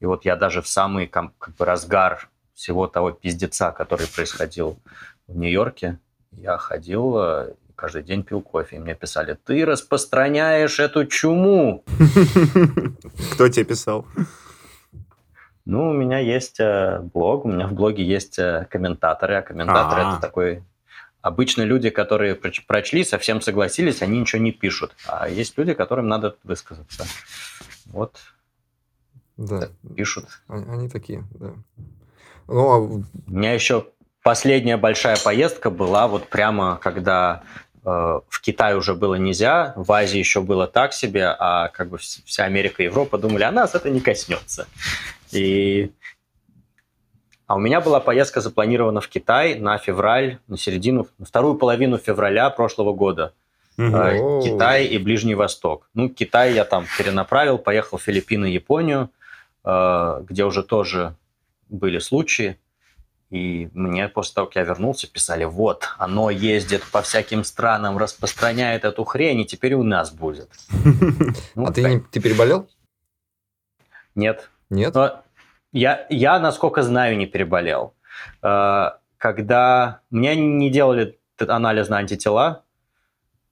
[0.00, 4.78] И вот я даже в самый как бы, разгар всего того пиздеца, который происходил
[5.26, 5.98] в Нью-Йорке,
[6.32, 8.76] я ходил э, каждый день пил кофе.
[8.76, 11.82] И мне писали, ты распространяешь эту чуму.
[13.32, 14.06] Кто тебе писал?
[15.64, 20.02] Ну, у меня есть э, блог, у меня в блоге есть э, комментаторы, а комментаторы
[20.02, 20.62] это такой...
[21.22, 24.96] Обычно люди, которые прочли, совсем согласились, они ничего не пишут.
[25.06, 27.04] А есть люди, которым надо высказаться.
[27.86, 28.18] Вот.
[29.36, 29.68] Да.
[29.94, 30.26] Пишут.
[30.48, 31.52] Они такие, да.
[32.48, 32.78] Ну, а...
[32.78, 33.86] У меня еще
[34.22, 37.42] последняя большая поездка была вот прямо, когда
[37.82, 42.44] в Китае уже было нельзя, в Азии еще было так себе, а как бы вся
[42.44, 44.66] Америка и Европа думали, а нас это не коснется.
[45.32, 45.90] И...
[47.46, 51.98] А у меня была поездка запланирована в Китай на февраль, на середину, на вторую половину
[51.98, 53.32] февраля прошлого года.
[53.76, 54.42] Mm-hmm.
[54.42, 55.88] Китай и Ближний Восток.
[55.94, 59.10] Ну, Китай я там перенаправил, поехал в Филиппины и Японию,
[59.64, 61.14] э, где уже тоже
[61.68, 62.58] были случаи.
[63.30, 68.84] И мне после того, как я вернулся, писали, вот, оно ездит по всяким странам, распространяет
[68.84, 70.50] эту хрень, и теперь у нас будет.
[71.54, 72.68] Ну, а ты, переболел?
[74.14, 74.50] Нет.
[74.68, 74.96] Нет?
[75.72, 77.94] Я, я, насколько знаю, не переболел.
[78.42, 80.00] Э, когда...
[80.10, 82.64] Мне не делали анализ на антитела,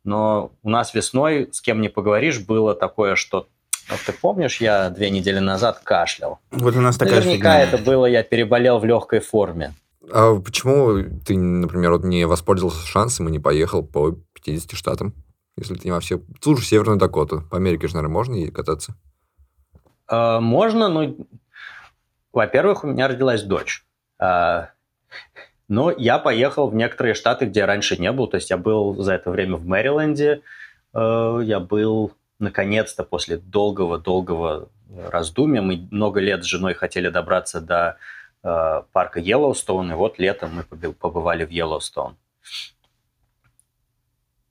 [0.02, 3.48] но у нас весной, с кем не поговоришь, было такое, что
[3.88, 6.40] вот ты помнишь, я две недели назад кашлял.
[6.50, 7.62] Вот у нас такая Наверняка фигня.
[7.62, 9.74] это было, я переболел в легкой форме.
[10.10, 15.14] А почему ты, например, вот не воспользовался шансом и не поехал по 50 штатам?
[15.56, 16.20] Если ты не во все...
[16.40, 17.42] Слушай, Северную Дакоту.
[17.50, 18.94] По Америке же, наверное, можно ей кататься?
[20.06, 21.14] А, можно, но
[22.32, 23.84] во-первых, у меня родилась дочь.
[24.18, 24.70] А,
[25.68, 28.26] но я поехал в некоторые штаты, где я раньше не был.
[28.26, 30.42] То есть я был за это время в Мэриленде,
[30.94, 35.62] э, я был наконец-то после долгого-долгого раздумья.
[35.62, 37.98] Мы много лет с женой хотели добраться до
[38.42, 42.16] э, парка Йеллоустоун, и вот летом мы побывали в Йеллоустоун.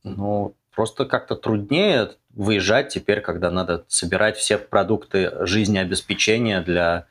[0.03, 7.07] Ну, просто как-то труднее выезжать теперь, когда надо собирать все продукты жизнеобеспечения для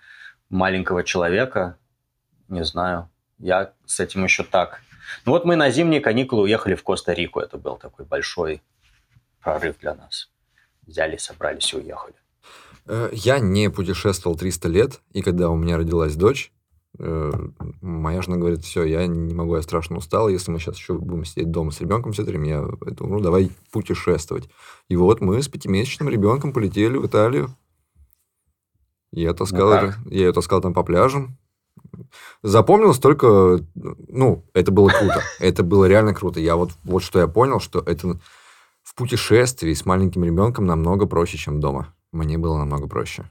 [0.48, 1.76] маленького человека.
[2.48, 4.80] Не знаю, я с этим еще так.
[5.24, 7.40] Ну вот мы на зимние каникулы уехали в Коста-Рику.
[7.40, 8.62] Это был такой большой
[9.40, 10.30] прорыв для нас.
[10.86, 12.14] Взяли, собрались и уехали.
[12.86, 16.52] Э, я не путешествовал 300 лет, и когда у меня родилась дочь,
[16.98, 17.32] э,
[17.80, 21.24] моя жена говорит, все, я не могу, я страшно устал, если мы сейчас еще будем
[21.24, 22.64] сидеть дома с ребенком все это время, я
[23.00, 24.48] ну, давай путешествовать.
[24.88, 27.50] И вот мы с пятимесячным ребенком полетели в Италию.
[29.12, 31.38] Я таскал, ну, я ее таскал там по пляжам.
[32.42, 35.22] Запомнилось только, ну, это было круто.
[35.40, 36.38] Это было реально круто.
[36.40, 38.18] Я вот, вот что я понял, что это
[38.96, 41.94] путешествии с маленьким ребенком намного проще, чем дома.
[42.12, 43.30] Мне было намного проще.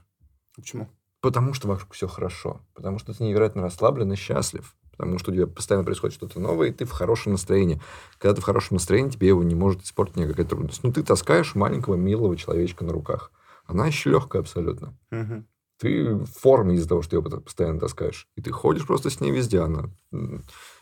[0.54, 0.88] Почему?
[1.20, 2.60] Потому что вокруг все хорошо.
[2.74, 4.74] Потому что ты невероятно расслаблен и счастлив.
[4.92, 7.82] Потому что у тебя постоянно происходит что-то новое, и ты в хорошем настроении.
[8.18, 10.82] Когда ты в хорошем настроении, тебе его не может испортить никакая трудность.
[10.84, 13.30] Ну, ты таскаешь маленького милого человечка на руках.
[13.66, 14.96] Она еще легкая абсолютно.
[15.10, 15.44] Угу.
[15.78, 18.28] Ты в форме из-за того, что ее постоянно таскаешь.
[18.36, 19.60] И ты ходишь просто с ней везде.
[19.60, 19.90] Она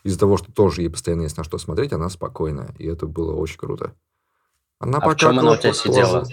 [0.03, 2.73] из-за того, что тоже ей постоянно есть на что смотреть, она спокойная.
[2.77, 3.93] И это было очень круто.
[4.79, 6.27] Она а в чем она у тебя сидела?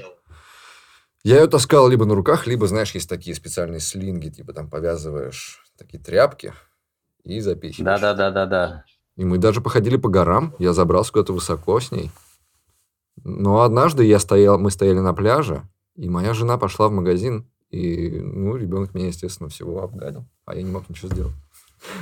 [1.25, 5.65] Я ее таскал либо на руках, либо, знаешь, есть такие специальные слинги, типа там повязываешь
[5.79, 6.53] такие тряпки
[7.23, 8.01] и запихиваешь.
[8.01, 8.85] Да-да-да-да-да.
[9.17, 10.55] И мы даже походили по горам.
[10.59, 12.11] Я забрался куда-то высоко с ней.
[13.25, 15.63] Но однажды я стоял, мы стояли на пляже,
[15.97, 20.63] и моя жена пошла в магазин, и, ну, ребенок меня, естественно, всего обгадил, а я
[20.63, 21.35] не мог ничего сделать.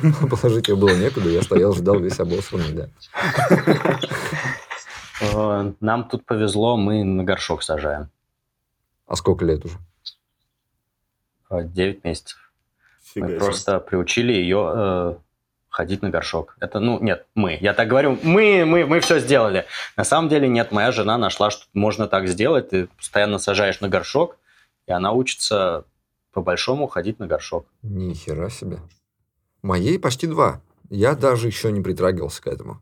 [0.30, 4.01] Положить ее было некуда, я стоял, ждал весь обосранный, да.
[5.20, 8.10] Э, нам тут повезло, мы на горшок сажаем.
[9.06, 9.78] А сколько лет уже?
[11.50, 12.52] Э, девять месяцев.
[13.02, 13.40] Фига мы себе.
[13.40, 15.14] просто приучили ее э,
[15.68, 16.56] ходить на горшок.
[16.60, 17.58] Это, ну, нет, мы.
[17.60, 19.66] Я так говорю, мы, мы, мы все сделали.
[19.96, 22.70] На самом деле нет, моя жена нашла, что можно так сделать.
[22.70, 24.36] Ты постоянно сажаешь на горшок,
[24.86, 25.84] и она учится
[26.32, 27.66] по-большому ходить на горшок.
[27.82, 28.78] Ни хера себе.
[29.62, 30.60] Моей почти два.
[30.88, 32.80] Я даже еще не притрагивался к этому.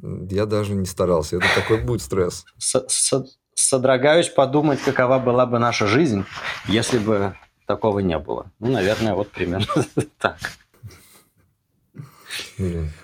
[0.00, 1.36] Я даже не старался.
[1.36, 2.44] Это такой будет стресс.
[2.58, 3.24] С -с
[3.54, 6.24] содрогаюсь подумать, какова была бы наша жизнь,
[6.68, 7.34] если бы
[7.66, 8.52] такого не было.
[8.60, 9.66] Ну, наверное, вот примерно
[10.18, 10.36] так.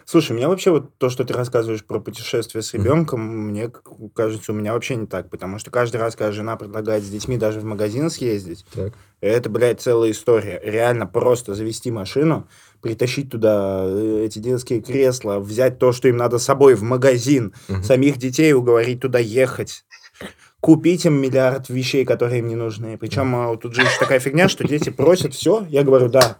[0.04, 3.70] Слушай, у меня вообще вот то, что ты рассказываешь про путешествие с ребенком, мне
[4.14, 7.38] кажется, у меня вообще не так, потому что каждый раз, когда жена предлагает с детьми
[7.38, 8.92] даже в магазин съездить, так.
[9.20, 10.60] это, блядь, целая история.
[10.62, 12.46] Реально просто завести машину,
[12.82, 17.54] притащить туда э, эти детские кресла, взять то, что им надо с собой в магазин,
[17.68, 17.82] угу.
[17.82, 19.84] самих детей уговорить туда ехать,
[20.60, 22.98] купить им миллиард вещей, которые им не нужны.
[22.98, 26.38] Причем а, тут же еще такая фигня, что дети просят все, я говорю, да.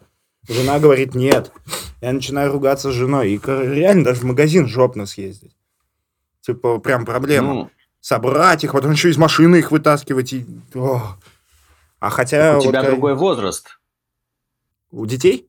[0.48, 1.52] Жена говорит, нет.
[2.00, 3.30] Я начинаю ругаться с женой.
[3.30, 5.56] И реально даже в магазин жопно съездить.
[6.40, 7.54] Типа, прям проблема.
[7.54, 7.70] Ну,
[8.00, 10.32] Собрать их, потом еще из машины их вытаскивать.
[10.32, 10.44] И...
[10.74, 11.16] О.
[12.00, 12.54] А хотя...
[12.58, 13.78] У вот тебя другой возраст.
[14.90, 15.48] У детей?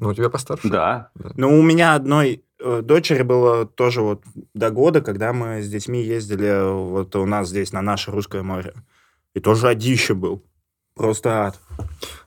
[0.00, 0.68] Ну, у тебя постарше.
[0.68, 1.10] Да.
[1.36, 4.22] Ну, у меня одной Э, дочери было тоже вот
[4.54, 8.72] до года, когда мы с детьми ездили вот у нас здесь на наше русское море.
[9.34, 10.42] И тоже одище был.
[10.94, 11.60] Просто ад.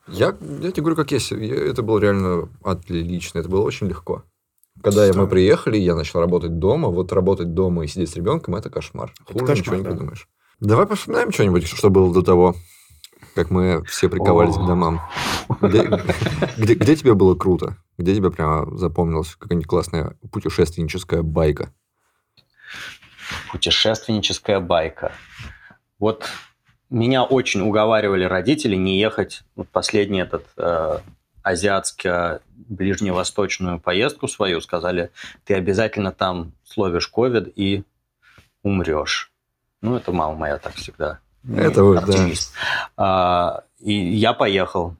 [0.07, 1.32] Я, я тебе говорю, как есть.
[1.32, 3.39] Это было реально отлично.
[3.39, 4.24] Это было очень легко.
[4.84, 5.22] Когда Что?
[5.22, 6.89] мы приехали, я начал работать дома.
[6.89, 9.13] Вот работать дома и сидеть с ребенком– это кошмар.
[9.26, 9.89] Хуже это кошмар, ничего не да.
[9.89, 10.28] придумаешь.
[10.59, 12.55] Давай вспоминаем что-нибудь, что было до того,
[13.38, 14.99] как мы все приковались к домам.
[15.61, 17.77] Где тебе было круто?
[17.99, 21.71] Где тебе прямо запомнилась какая-нибудь классная путешественническая байка?
[23.51, 25.11] Путешественническая байка.
[25.99, 26.27] Вот
[26.89, 30.97] меня очень уговаривали родители не ехать вот последний этот э,
[31.43, 34.61] азиатско-ближневосточную поездку свою.
[34.61, 35.11] Сказали,
[35.45, 37.83] ты обязательно там словишь ковид и
[38.63, 39.31] умрешь.
[39.81, 41.19] Ну, это мама моя так всегда.
[41.55, 42.29] Это вот, да.
[42.97, 44.95] А, и я поехал.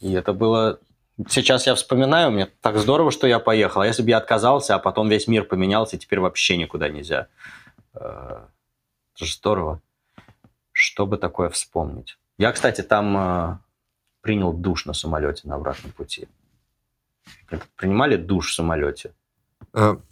[0.00, 0.78] И это было
[1.28, 3.80] Сейчас я вспоминаю, мне так здорово, что я поехал.
[3.80, 7.26] А если бы я отказался, а потом весь мир поменялся, и теперь вообще никуда нельзя.
[7.94, 8.44] Э,
[9.14, 9.82] это же здорово.
[10.70, 12.18] Что бы такое вспомнить?
[12.38, 13.58] Я, кстати, там э,
[14.20, 16.28] принял душ на самолете на обратном пути.
[17.74, 19.12] Принимали душ в самолете?
[19.72, 20.07] А, а,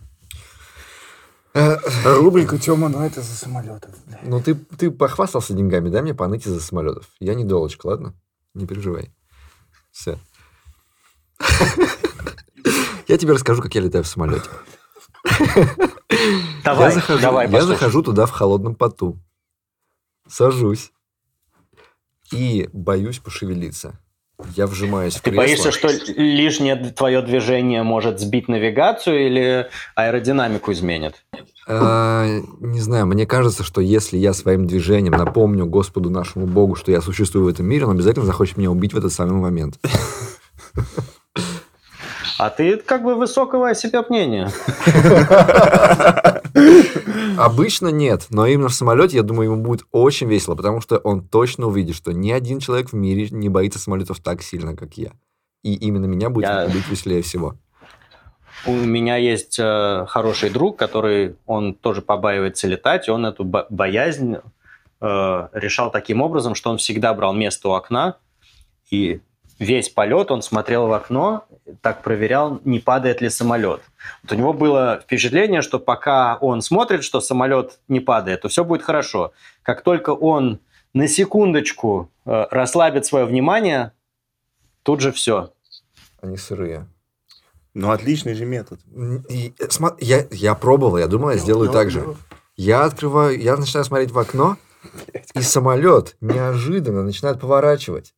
[2.04, 3.94] рубрика Тёма, ну это за самолетов.
[4.22, 7.08] Ну ты, ты похвастался деньгами, дай мне поныть из-за самолетов.
[7.18, 8.14] Я не долочка, ладно?
[8.54, 9.14] Не переживай.
[9.90, 10.18] Все.
[13.08, 14.48] Я тебе расскажу, как я летаю в самолете.
[16.64, 19.18] Давай, я захожу, давай, я захожу туда в холодном поту.
[20.28, 20.92] Сажусь.
[22.32, 24.00] И боюсь пошевелиться.
[24.54, 25.42] Я вжимаюсь в Ты кресло.
[25.44, 31.24] боишься, что лишнее твое движение может сбить навигацию или аэродинамику изменит?
[31.66, 32.26] А,
[32.60, 37.00] не знаю, мне кажется, что если я своим движением напомню Господу нашему Богу, что я
[37.00, 39.78] существую в этом мире, он обязательно захочет меня убить в этот самый момент.
[42.38, 44.50] А ты как бы высокого о себе мнения.
[47.38, 51.22] Обычно нет, но именно в самолете, я думаю, ему будет очень весело, потому что он
[51.22, 55.12] точно увидит, что ни один человек в мире не боится самолетов так сильно, как я.
[55.62, 57.56] И именно меня будет Я- быть веселее всего.
[58.66, 63.66] У меня есть э, хороший друг, который, он тоже побаивается летать, и он эту бо-
[63.70, 64.36] боязнь
[65.00, 68.16] э, решал таким образом, что он всегда брал место у окна,
[68.90, 69.20] и
[69.58, 71.44] весь полет он смотрел в окно,
[71.80, 73.80] так проверял, не падает ли самолет.
[74.22, 78.64] Вот у него было впечатление, что пока он смотрит, что самолет не падает, то все
[78.64, 79.32] будет хорошо.
[79.62, 80.60] Как только он
[80.94, 83.92] на секундочку э, расслабит свое внимание,
[84.82, 85.52] тут же все.
[86.22, 86.86] Они сырые.
[87.74, 88.80] Ну, отличный же метод.
[89.28, 92.16] И, э, смо- я, я пробовал, я думал, я сделаю так же.
[92.56, 94.56] Я открываю, я начинаю смотреть в окно,
[95.34, 98.14] и самолет неожиданно начинает поворачивать.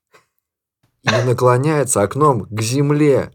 [1.04, 3.30] И наклоняется окном к земле.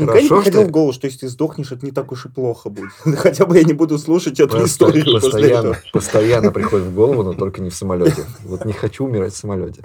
[0.00, 2.28] Не Хорошо, приходил что в голову, что если ты сдохнешь, это не так уж и
[2.28, 2.90] плохо будет.
[3.18, 5.76] Хотя бы я не буду слушать эту Просто- историю после постоянно, этого.
[5.92, 8.24] постоянно приходит в голову, но только не в самолете.
[8.42, 9.82] Вот не хочу умирать в самолете.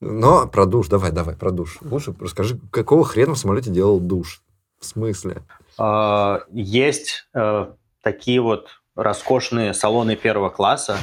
[0.00, 1.78] Но про душ, давай, давай, про душ.
[1.80, 4.42] Лучше расскажи, какого хрена в самолете делал душ?
[4.78, 5.42] В смысле?
[5.78, 7.66] Э, Есть э,
[8.02, 10.98] такие вот роскошные салоны первого класса,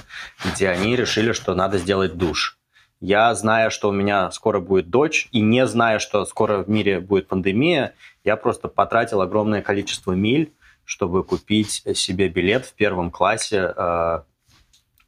[0.54, 2.59] где они решили, что надо сделать душ.
[3.00, 7.00] Я, зная, что у меня скоро будет дочь, и не зная, что скоро в мире
[7.00, 7.94] будет пандемия,
[8.26, 14.22] я просто потратил огромное количество миль, чтобы купить себе билет в первом классе э,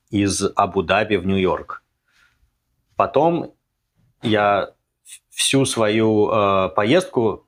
[0.09, 1.83] из Абу-Даби в Нью-Йорк.
[2.95, 3.53] Потом
[4.21, 4.73] я
[5.29, 7.47] всю свою э, поездку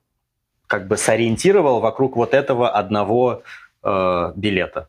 [0.66, 3.42] как бы сориентировал вокруг вот этого одного
[3.82, 4.88] э, билета.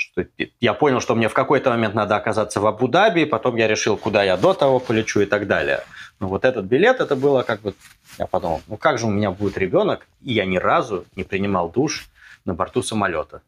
[0.00, 0.24] Что
[0.60, 4.22] я понял, что мне в какой-то момент надо оказаться в Абу-Даби, потом я решил, куда
[4.22, 5.82] я до того полечу и так далее.
[6.20, 7.74] Но вот этот билет, это было как бы...
[8.18, 11.68] Я подумал, ну как же у меня будет ребенок, и я ни разу не принимал
[11.70, 12.08] душ
[12.46, 13.42] на борту самолета.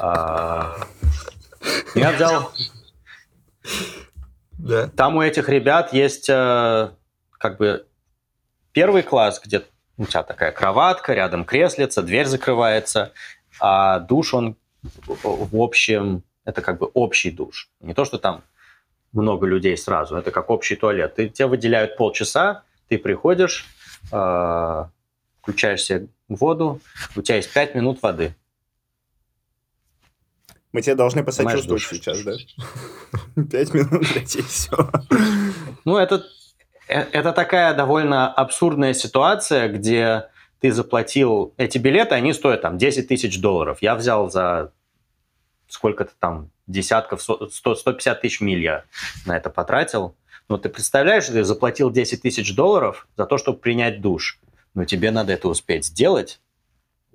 [0.00, 0.76] А,
[1.94, 2.50] Я взял
[4.58, 4.88] Да.
[4.88, 6.90] там у этих ребят есть э,
[7.32, 7.86] как бы
[8.72, 9.62] первый класс, где
[9.98, 13.12] у тебя такая кроватка, рядом креслица, дверь закрывается,
[13.60, 14.56] а душ он
[15.22, 17.70] в общем, это как бы общий душ.
[17.80, 18.42] Не то, что там
[19.12, 21.14] много людей сразу, это как общий туалет.
[21.14, 23.66] Ты, тебе выделяют полчаса, ты приходишь,
[24.12, 24.84] э,
[25.40, 26.80] включаешь себе воду,
[27.14, 28.34] у тебя есть пять минут воды.
[30.72, 31.88] Мы тебе должны посочувствовать душ.
[31.88, 32.32] сейчас, да?
[33.50, 34.76] Пять минут, блядь, и все.
[35.86, 36.26] Ну, это,
[36.88, 40.28] э, это такая довольно абсурдная ситуация, где
[40.60, 41.54] ты заплатил...
[41.56, 43.78] Эти билеты, они стоят там 10 тысяч долларов.
[43.80, 44.72] Я взял за
[45.68, 48.84] сколько-то там десятков, со- 100, 150 тысяч миль я
[49.26, 50.16] на это потратил.
[50.48, 54.38] Но ты представляешь, ты заплатил 10 тысяч долларов за то, чтобы принять душ.
[54.74, 56.40] Но тебе надо это успеть сделать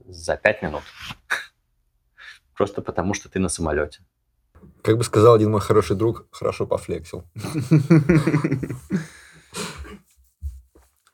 [0.05, 0.83] за 5 минут.
[2.55, 4.01] Просто потому, что ты на самолете.
[4.83, 7.23] Как бы сказал один мой хороший друг, хорошо пофлексил.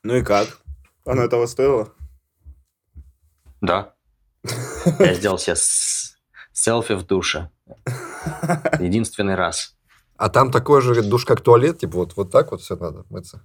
[0.04, 0.46] Ну и как?
[1.04, 1.92] Оно этого стоило?
[3.60, 3.94] Да.
[4.98, 5.56] Я сделал себе
[6.52, 7.50] селфи в душе.
[8.78, 9.76] Единственный раз.
[10.16, 13.40] А там такой же душ, как туалет, типа вот, вот так вот все надо мыться.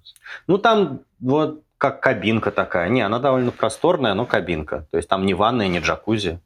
[0.48, 2.90] Ну, там вот как кабинка такая.
[2.90, 4.88] Не, она довольно просторная, но кабинка.
[4.90, 6.40] То есть там не ванная, не джакузи.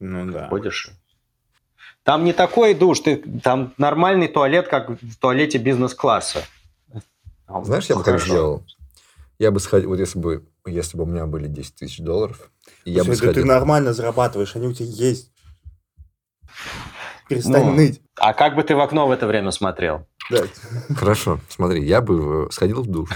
[0.00, 0.48] Ну да.
[0.48, 0.90] Ходишь.
[2.04, 6.42] Там не такой душ, ты, там нормальный туалет, как в туалете бизнес-класса.
[7.64, 8.64] Знаешь, я бы как сделал?
[9.38, 12.50] Я бы сходил, вот если бы, если бы у меня были 10 тысяч долларов,
[12.84, 13.46] и я бы Слушай, да ты сходил.
[13.46, 15.32] нормально зарабатываешь, они у тебя есть.
[17.28, 17.74] Перестань Ну.
[17.74, 18.00] ныть.
[18.16, 20.06] А как бы ты в окно в это время смотрел?
[20.30, 20.44] Да.
[20.96, 23.10] Хорошо, смотри, я бы э, сходил в душ.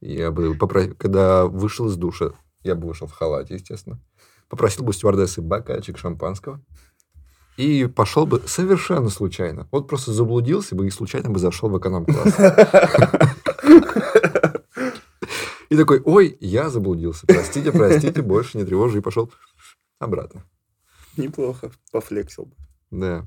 [0.00, 2.30] Я бы попро- когда вышел из душа,
[2.62, 4.00] я бы вышел в халате, естественно.
[4.48, 6.60] Попросил бы стюардессы бокальчик шампанского.
[7.56, 9.66] И пошел бы совершенно случайно.
[9.72, 12.34] Вот просто заблудился бы и случайно бы зашел в эконом-класс.
[15.68, 17.26] И такой, ой, я заблудился.
[17.26, 18.98] Простите, простите, больше не тревожу.
[18.98, 19.32] И пошел
[19.98, 20.44] обратно.
[21.16, 21.72] Неплохо.
[21.92, 22.46] Пофлексил.
[22.46, 22.54] бы.
[22.90, 23.26] Да.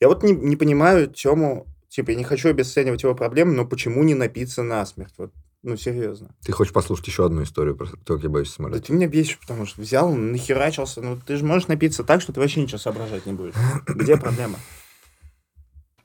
[0.00, 4.02] Я вот не, не понимаю тему Типа, я не хочу обесценивать его проблемы, но почему
[4.02, 5.12] не напиться насмерть?
[5.18, 5.30] Вот,
[5.62, 6.34] ну, серьезно.
[6.42, 8.80] Ты хочешь послушать еще одну историю про то, как я боюсь самолета?
[8.80, 11.02] Да ты меня бесишь, потому что взял, нахерачился.
[11.02, 13.52] Ну, ты же можешь напиться так, что ты вообще ничего соображать не будешь.
[13.86, 14.58] Где проблема?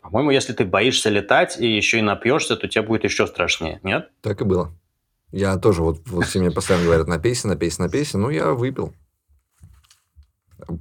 [0.02, 4.10] По-моему, если ты боишься летать и еще и напьешься, то тебе будет еще страшнее, нет?
[4.20, 4.74] Так и было.
[5.32, 8.18] Я тоже, вот, вот все мне постоянно говорят, напейся, напейся, напейся.
[8.18, 8.94] Ну, я выпил.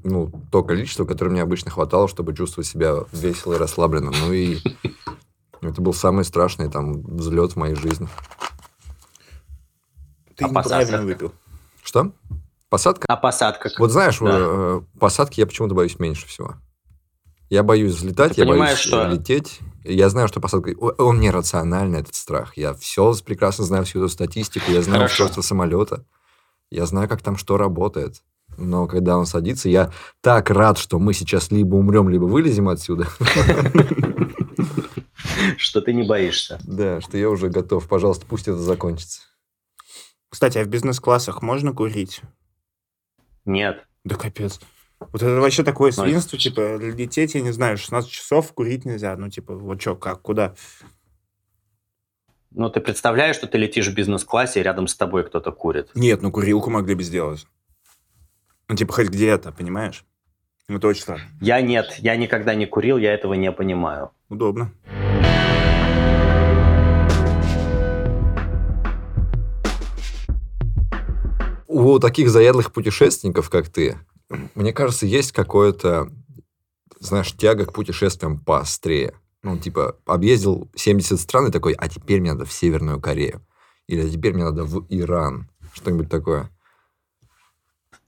[0.05, 4.13] Ну, то количество, которое мне обычно хватало, чтобы чувствовать себя весело и расслабленно.
[4.13, 4.59] Ну, и
[5.61, 8.09] это был самый страшный там взлет в моей жизни.
[10.37, 11.33] Ты а неправильно выпил.
[11.83, 12.13] Что?
[12.69, 13.07] Посадка?
[13.09, 13.71] А посадка?
[13.79, 14.37] Вот знаешь, да.
[14.39, 16.57] Э, посадки я почему-то боюсь меньше всего.
[17.49, 19.07] Я боюсь взлетать, Ты я боюсь что...
[19.07, 19.61] лететь.
[19.85, 20.71] Я знаю, что посадка...
[20.77, 22.57] Он нерациональный, этот страх.
[22.57, 26.05] Я все прекрасно знаю всю эту статистику, я знаю устройство самолета.
[26.71, 28.23] Я знаю, как там что работает.
[28.59, 33.07] Но когда он садится, я так рад, что мы сейчас либо умрем, либо вылезем отсюда.
[35.59, 36.59] Что ты не боишься.
[36.65, 37.87] Да, что я уже готов.
[37.87, 39.21] Пожалуйста, пусть это закончится.
[40.29, 42.21] Кстати, а в бизнес-классах можно курить?
[43.45, 43.87] Нет.
[44.05, 44.61] Да капец.
[44.99, 49.15] Вот это вообще такое свинство, типа, лететь, я не знаю, 16 часов курить нельзя.
[49.17, 50.55] Ну, типа, вот что, как, куда?
[52.51, 55.91] Ну, ты представляешь, что ты летишь в бизнес-классе, и рядом с тобой кто-то курит?
[55.95, 57.47] Нет, ну, курилку могли бы сделать.
[58.69, 60.05] Ну, типа, хоть где-то, понимаешь?
[60.69, 61.19] Ну, точно.
[61.41, 64.11] Я нет, я никогда не курил, я этого не понимаю.
[64.31, 64.73] Удобно.
[71.69, 76.11] У таких заядлых путешественников, как ты, мне кажется, есть какое-то,
[76.99, 79.15] знаешь, тяга к путешествиям поострее.
[79.43, 83.47] Ну, типа, объездил 70 стран и такой, а теперь мне надо в Северную Корею.
[83.87, 85.49] Или а теперь мне надо в Иран.
[85.73, 86.51] Что-нибудь такое.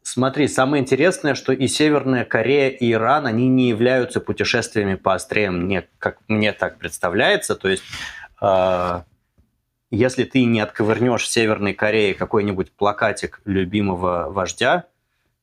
[0.02, 5.86] Смотри, самое интересное, что и Северная Корея, и Иран, они не являются путешествиями поострее, мне,
[5.98, 7.54] как мне так представляется.
[7.54, 7.84] То есть,
[8.40, 9.02] э,
[9.90, 14.86] если ты не отковырнешь в Северной Корее какой-нибудь плакатик любимого вождя,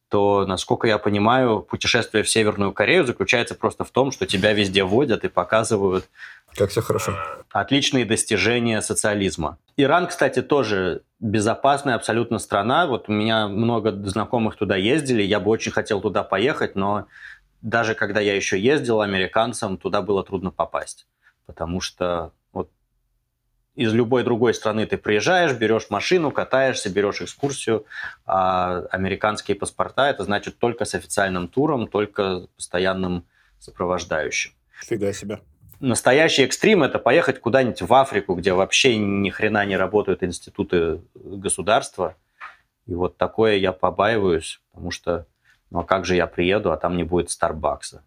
[0.09, 4.83] то, насколько я понимаю, путешествие в Северную Корею заключается просто в том, что тебя везде
[4.83, 6.05] водят и показывают
[6.55, 7.17] как все хорошо.
[7.51, 9.57] Отличные достижения социализма.
[9.75, 12.87] Иран, кстати, тоже безопасная абсолютно страна.
[12.87, 15.21] Вот у меня много знакомых туда ездили.
[15.21, 17.07] Я бы очень хотел туда поехать, но
[17.61, 21.07] даже когда я еще ездил американцам, туда было трудно попасть.
[21.45, 22.31] Потому что
[23.75, 27.85] из любой другой страны ты приезжаешь, берешь машину, катаешься, берешь экскурсию,
[28.25, 33.25] а американские паспорта это значит только с официальным туром, только постоянным
[33.59, 34.53] сопровождающим.
[34.81, 35.39] Фига себе.
[35.79, 42.15] Настоящий экстрим– это поехать куда-нибудь в Африку, где вообще ни хрена не работают институты государства.
[42.87, 45.25] И вот такое я побаиваюсь, потому что
[45.69, 48.03] ну а как же я приеду, а там не будет Старбакса?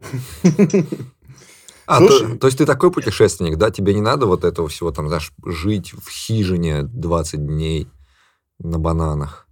[1.90, 3.72] А, то, то есть ты такой путешественник, да?
[3.72, 7.88] Тебе не надо вот этого всего, там, знаешь, жить в хижине 20 дней
[8.60, 9.48] на бананах?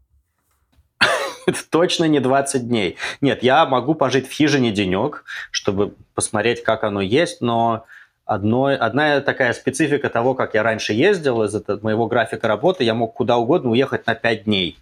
[1.47, 2.97] Это точно не 20 дней.
[3.20, 7.86] Нет, я могу пожить в хижине денек, чтобы посмотреть, как оно есть, но
[8.24, 13.14] одно, одна такая специфика того, как я раньше ездил, из моего графика работы, я мог
[13.14, 14.78] куда угодно уехать на 5 дней.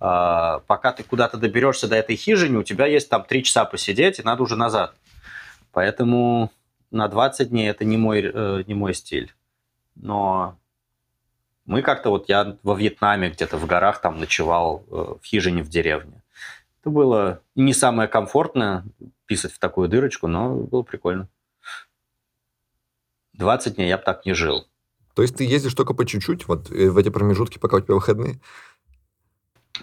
[0.00, 4.18] А, пока ты куда-то доберешься до этой хижины, у тебя есть там 3 часа посидеть,
[4.18, 4.92] и надо уже назад.
[5.70, 6.50] Поэтому
[6.96, 9.34] на 20 дней это не мой, э, не мой стиль.
[9.94, 10.58] Но
[11.64, 15.68] мы как-то вот я во Вьетнаме где-то в горах там ночевал э, в хижине в
[15.68, 16.22] деревне.
[16.80, 18.84] Это было не самое комфортное
[19.26, 21.28] писать в такую дырочку, но было прикольно.
[23.34, 24.66] 20 дней я бы так не жил.
[25.14, 27.94] То есть ты ездишь только по чуть-чуть, вот э, в эти промежутки, пока у тебя
[27.94, 28.38] выходные?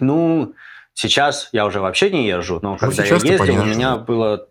[0.00, 0.54] Ну,
[0.94, 4.48] сейчас я уже вообще не езжу, но ну, когда я ездил, у меня было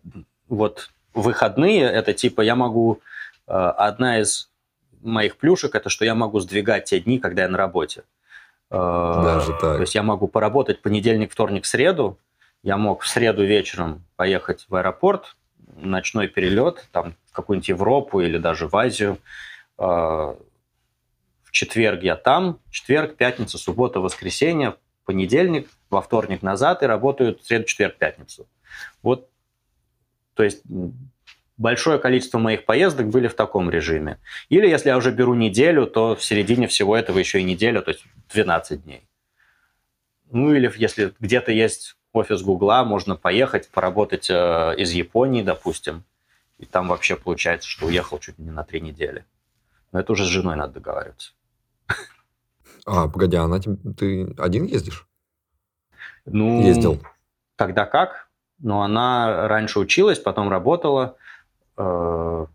[0.47, 3.01] вот выходные, это типа я могу...
[3.47, 4.49] Э, одна из
[5.01, 8.03] моих плюшек это что я могу сдвигать те дни, когда я на работе.
[8.69, 9.75] Э, Даже так.
[9.77, 12.17] То есть я могу поработать понедельник, вторник, среду.
[12.63, 15.35] Я мог в среду вечером поехать в аэропорт,
[15.75, 19.17] ночной перелет, там в какую-нибудь Европу или даже в Азию.
[19.77, 19.83] Э,
[21.43, 27.65] в четверг я там, четверг, пятница, суббота, воскресенье, понедельник, во вторник назад и работаю среду,
[27.65, 28.47] четверг, пятницу.
[29.03, 29.29] Вот
[30.33, 30.63] то есть
[31.57, 34.19] большое количество моих поездок были в таком режиме.
[34.49, 37.91] Или если я уже беру неделю, то в середине всего этого еще и неделя, то
[37.91, 39.07] есть 12 дней.
[40.31, 46.03] Ну или если где-то есть офис Гугла, можно поехать, поработать э, из Японии, допустим,
[46.57, 49.25] и там вообще получается, что уехал чуть не на три недели.
[49.91, 51.33] Но это уже с женой надо договариваться.
[52.85, 55.07] А, погоди, а она ты один ездишь?
[56.25, 57.01] Ну, Ездил.
[57.55, 58.22] Когда как
[58.63, 61.17] но она раньше училась, потом работала.
[61.77, 62.47] Э,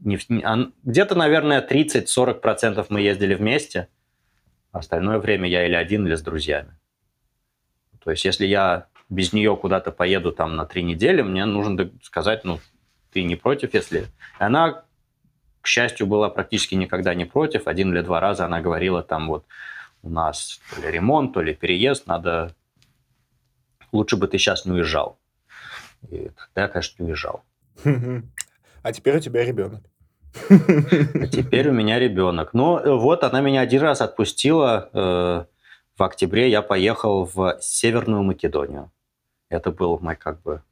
[0.00, 3.88] где-то, наверное, 30-40% мы ездили вместе.
[4.72, 6.76] Остальное время я или один, или с друзьями.
[8.02, 12.44] То есть, если я без нее куда-то поеду там на три недели, мне нужно сказать,
[12.44, 12.58] ну,
[13.12, 14.06] ты не против, если...
[14.38, 14.84] Она,
[15.60, 17.66] к счастью, была практически никогда не против.
[17.66, 19.44] Один или два раза она говорила там вот,
[20.02, 22.54] у нас то ли ремонт, то ли переезд, надо...
[23.92, 25.18] Лучше бы ты сейчас не уезжал.
[26.10, 27.44] И тогда я, конечно, не уезжал.
[28.80, 29.82] А теперь у тебя ребенок.
[30.48, 32.54] А теперь у меня ребенок.
[32.54, 34.88] Но э, вот она меня один раз отпустила.
[34.92, 35.44] Э,
[35.98, 38.90] в октябре я поехал в Северную Македонию.
[39.48, 40.62] Это был мой как бы...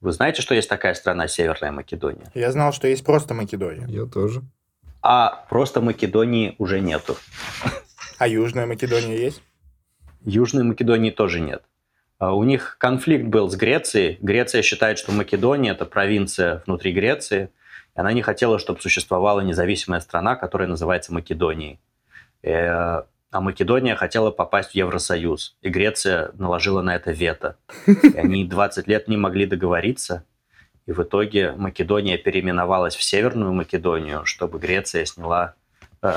[0.00, 2.30] Вы знаете, что есть такая страна Северная Македония?
[2.34, 3.86] Я знал, что есть просто Македония.
[3.88, 4.42] Я тоже.
[5.00, 7.16] А просто Македонии уже нету.
[8.18, 9.42] А Южная Македония есть?
[10.24, 11.62] Южной Македонии тоже нет.
[12.18, 14.18] А у них конфликт был с Грецией.
[14.20, 17.50] Греция считает, что Македония– это провинция внутри Греции,
[17.96, 21.80] и она не хотела, чтобы существовала независимая страна, которая называется Македонией.
[22.42, 23.02] Э,
[23.32, 27.56] а Македония хотела попасть в Евросоюз, и Греция наложила на это вето.
[27.86, 30.24] И они 20 лет не могли договориться,
[30.86, 35.54] и в итоге Македония переименовалась в Северную Македонию, чтобы Греция сняла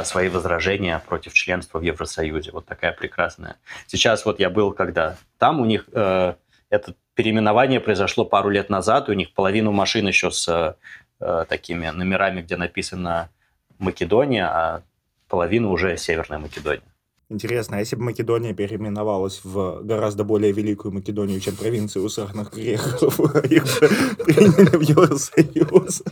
[0.03, 2.51] свои возражения против членства в Евросоюзе.
[2.51, 3.57] Вот такая прекрасная.
[3.87, 6.33] Сейчас вот я был, когда там у них э,
[6.69, 10.75] это переименование произошло пару лет назад, у них половину машин еще с
[11.19, 13.29] э, такими номерами, где написано
[13.77, 14.81] Македония, а
[15.29, 16.81] половину уже Северная Македония.
[17.29, 23.19] Интересно, а если бы Македония переименовалась в гораздо более великую Македонию, чем провинцию усахных грехов,
[23.45, 26.03] их бы приняли в Евросоюз?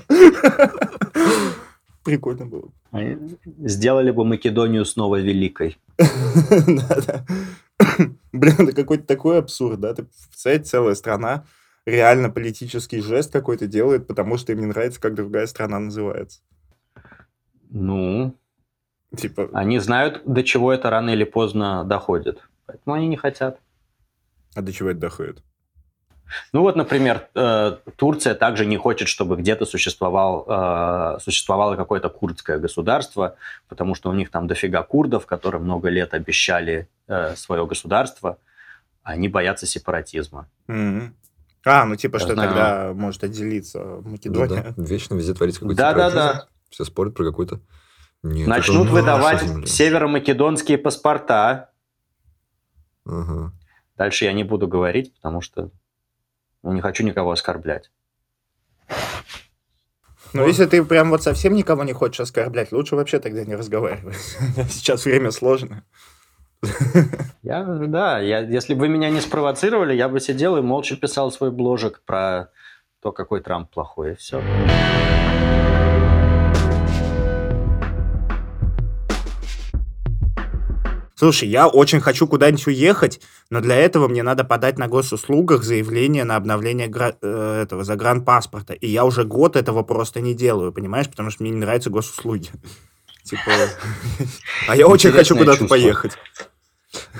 [2.03, 2.69] Прикольно было.
[3.59, 5.77] Сделали бы Македонию снова великой.
[8.33, 9.93] Блин, это какой-то такой абсурд, да?
[9.93, 11.45] Ты представляете, целая страна
[11.85, 16.41] реально политический жест какой-то делает, потому что им не нравится, как другая страна называется.
[17.69, 18.35] Ну,
[19.15, 19.49] типа...
[19.53, 22.47] Они знают, до чего это рано или поздно доходит.
[22.65, 23.59] Поэтому они не хотят.
[24.55, 25.43] А до чего это доходит?
[26.51, 32.57] Ну вот, например, э, Турция также не хочет, чтобы где-то существовал, э, существовало какое-то курдское
[32.57, 33.35] государство,
[33.67, 38.37] потому что у них там дофига курдов, которые много лет обещали э, свое государство.
[39.03, 40.47] Они боятся сепаратизма.
[40.67, 41.11] Mm-hmm.
[41.65, 42.49] А, ну типа, Я что знаю.
[42.49, 44.73] тогда может отделиться Македония.
[44.75, 46.47] Ну, да, вечно везде творится какой-то Да, да, да.
[46.69, 47.59] Все спорят про какой-то...
[48.23, 51.71] Нет, Начнут выдавать северомакедонские паспорта.
[53.05, 53.51] Ага.
[53.97, 55.71] Дальше я не буду говорить, потому что
[56.63, 57.91] ну, не хочу никого оскорблять.
[60.33, 64.15] Ну, если ты прям вот совсем никого не хочешь оскорблять, лучше вообще тогда не разговаривать.
[64.69, 65.83] Сейчас время сложно.
[67.43, 71.31] Я, да, я, если бы вы меня не спровоцировали, я бы сидел и молча писал
[71.31, 72.49] свой бложек про
[73.01, 74.41] то, какой Трамп плохой, и все.
[81.23, 86.25] Слушай, я очень хочу куда-нибудь уехать, но для этого мне надо подать на госуслугах заявление
[86.25, 88.73] на обновление гра- э, этого загранпаспорта.
[88.73, 91.07] И я уже год этого просто не делаю, понимаешь?
[91.09, 92.49] Потому что мне не нравятся госуслуги.
[93.23, 93.39] Типа...
[94.67, 96.11] А я очень хочу куда-то поехать.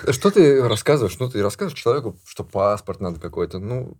[0.09, 1.17] Что ты рассказываешь?
[1.19, 3.59] Ну, ты рассказываешь человеку, что паспорт надо какой-то.
[3.59, 3.95] Ну,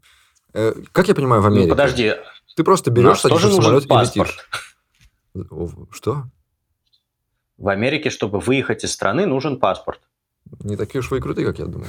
[0.53, 1.67] э, как я понимаю, в Америке...
[1.67, 2.11] Ну, подожди.
[2.57, 4.37] Ты просто берешь, садишься в самолет и летишь.
[5.91, 6.25] Что?
[7.57, 10.01] В Америке, чтобы выехать из страны, нужен паспорт.
[10.63, 11.87] Не такие уж вы и крутые, как я думал.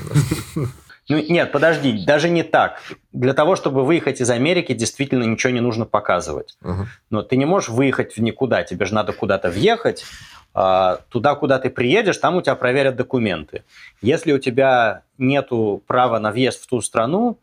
[0.54, 0.62] Да?
[1.06, 2.80] Ну, нет, подожди, даже не так.
[3.12, 6.56] Для того, чтобы выехать из Америки, действительно ничего не нужно показывать.
[6.62, 6.86] Uh-huh.
[7.10, 10.06] Но ты не можешь выехать в никуда, тебе же надо куда-то въехать.
[10.54, 13.64] А, туда, куда ты приедешь, там у тебя проверят документы.
[14.00, 15.50] Если у тебя нет
[15.86, 17.38] права на въезд в ту страну,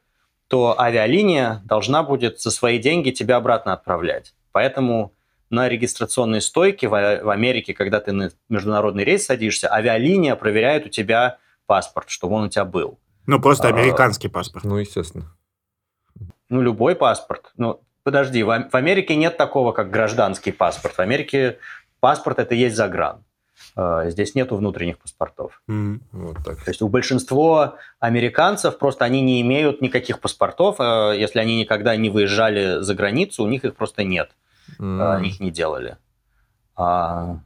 [0.48, 4.34] то авиалиния должна будет за свои деньги тебя обратно отправлять.
[4.52, 5.14] Поэтому
[5.52, 10.90] на регистрационной стойке в, в Америке, когда ты на международный рейс садишься, авиалиния проверяет у
[10.90, 13.00] тебя паспорт, чтобы он у тебя был.
[13.28, 14.66] Ну, просто а, американский а, паспорт.
[14.66, 15.26] Ну, естественно.
[16.50, 17.52] Ну, любой паспорт.
[17.58, 20.96] Ну, подожди, в, в Америке нет такого, как гражданский паспорт.
[20.96, 21.60] В Америке
[22.00, 23.24] паспорт– это есть загран.
[23.76, 25.62] А, здесь нету внутренних паспортов.
[25.70, 26.64] Mm, вот так.
[26.64, 30.78] То есть у большинства американцев просто они не имеют никаких паспортов.
[30.80, 34.32] А, если они никогда не выезжали за границу, у них их просто нет
[34.80, 35.26] mm.
[35.26, 35.98] их не делали.
[36.76, 37.40] А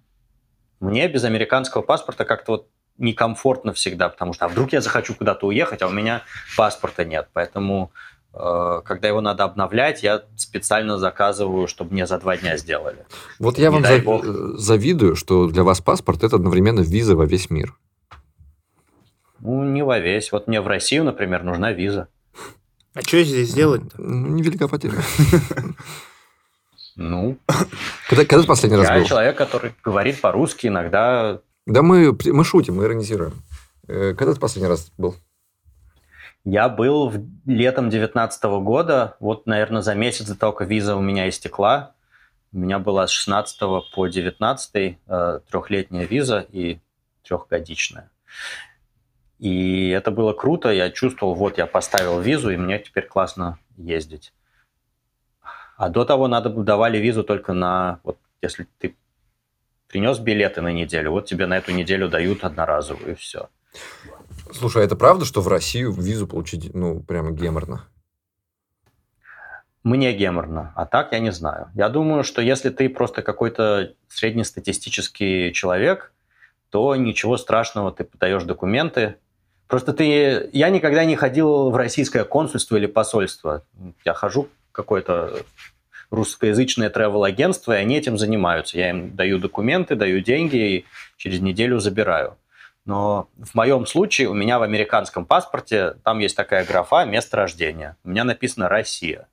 [0.79, 2.67] мне без американского паспорта как-то вот
[2.97, 6.23] некомфортно всегда, потому что а вдруг я захочу куда-то уехать, а у меня
[6.55, 7.27] паспорта нет.
[7.33, 7.91] Поэтому,
[8.33, 13.05] э, когда его надо обновлять, я специально заказываю, чтобы мне за два дня сделали.
[13.39, 14.03] Вот я Не вам зав...
[14.03, 14.25] Бог.
[14.25, 17.75] завидую, что для вас паспорт это одновременно виза во весь мир.
[19.39, 20.31] Ну, не во весь.
[20.31, 22.07] Вот мне в Россию, например, нужна виза.
[22.93, 24.01] А что здесь делать-то?
[24.01, 24.93] Ну, невелика потеря.
[26.95, 27.37] Ну,
[28.09, 29.05] когда, когда ты последний раз я был?
[29.05, 33.33] человек, который говорит по-русски, иногда Да мы, мы шутим, мы иронизируем.
[33.87, 35.15] Э, Когда ты последний раз был?
[36.43, 41.01] Я был в- летом 2019 года, вот, наверное, за месяц до того, как виза у
[41.01, 41.93] меня истекла.
[42.53, 43.59] У меня была с 16
[43.93, 46.79] по 19 э, трехлетняя виза и
[47.27, 48.09] трехгодичная.
[49.39, 54.31] И это было круто, я чувствовал, вот я поставил визу, и мне теперь классно ездить.
[55.77, 58.95] А до того надо давали визу только на, вот если ты
[59.87, 63.49] принес билеты на неделю, вот тебе на эту неделю дают одноразовую, и все.
[64.53, 67.87] Слушай, а это правда, что в Россию визу получить, ну, прямо геморно?
[69.83, 71.69] Мне геморно, а так я не знаю.
[71.75, 76.11] Я думаю, что если ты просто какой-то среднестатистический человек,
[76.71, 79.15] то ничего страшного, ты подаешь документы.
[79.67, 80.49] Просто ты...
[80.53, 83.63] Я никогда не ходил в российское консульство или посольство.
[84.03, 85.43] Я хожу какое-то
[86.11, 88.77] русскоязычное travel-агентство, и они этим занимаются.
[88.77, 90.85] Я им даю документы, даю деньги и
[91.17, 92.37] через неделю забираю.
[92.85, 97.97] Но в моем случае у меня в американском паспорте там есть такая графа «Место рождения».
[98.03, 99.27] У меня написано «Россия».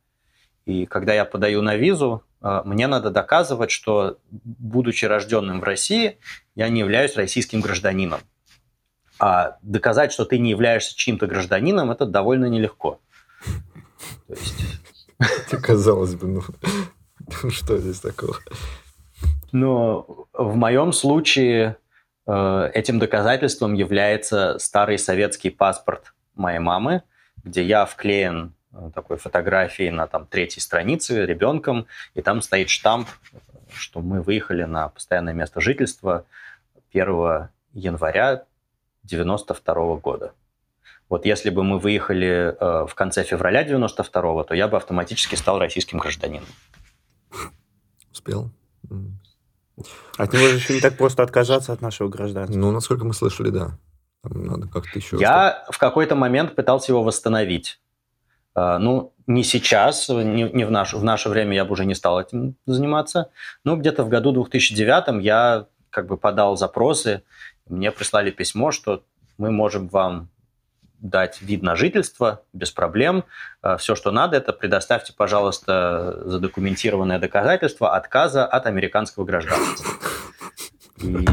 [0.65, 6.19] И когда я подаю на визу, э, мне надо доказывать, что, будучи рожденным в России,
[6.55, 8.21] я не являюсь российским гражданином.
[9.19, 13.01] А доказать, что ты не являешься чьим-то гражданином, это довольно нелегко.
[14.29, 14.82] То есть,
[15.63, 16.43] Казалось бы, ну,
[17.43, 18.37] ну, что здесь такого?
[19.53, 21.77] но в моем случае
[22.27, 27.03] э, этим доказательством является старый советский паспорт моей мамы,
[27.45, 33.09] где я вклеен э, такой фотографией на там третьей странице ребенком, и там стоит штамп,
[33.73, 36.25] что мы выехали на постоянное место жительства
[36.93, 38.45] 1 января
[39.05, 40.33] 92 года.
[41.09, 45.59] Вот если бы мы выехали э, в конце февраля 92 то я бы автоматически стал
[45.59, 46.49] российским гражданином.
[48.11, 48.51] Успел?
[50.17, 52.59] От него же еще не так просто отказаться от нашего гражданства.
[52.59, 53.79] Ну, насколько мы слышали, да.
[54.23, 55.17] Там надо как-то еще...
[55.19, 57.81] Я в какой-то момент пытался его восстановить.
[58.55, 61.95] А, Ну, не сейчас, не, не в, наше, в наше время я бы уже не
[61.95, 63.31] стал этим заниматься.
[63.65, 67.23] Но где-то в году 2009 я как бы подал запросы.
[67.69, 69.05] Мне прислали письмо, что
[69.39, 70.29] мы можем вам
[71.03, 73.25] дать вид на жительство без проблем.
[73.79, 79.91] Все, что надо, это предоставьте, пожалуйста, задокументированное доказательство отказа от американского гражданства.
[81.03, 81.27] И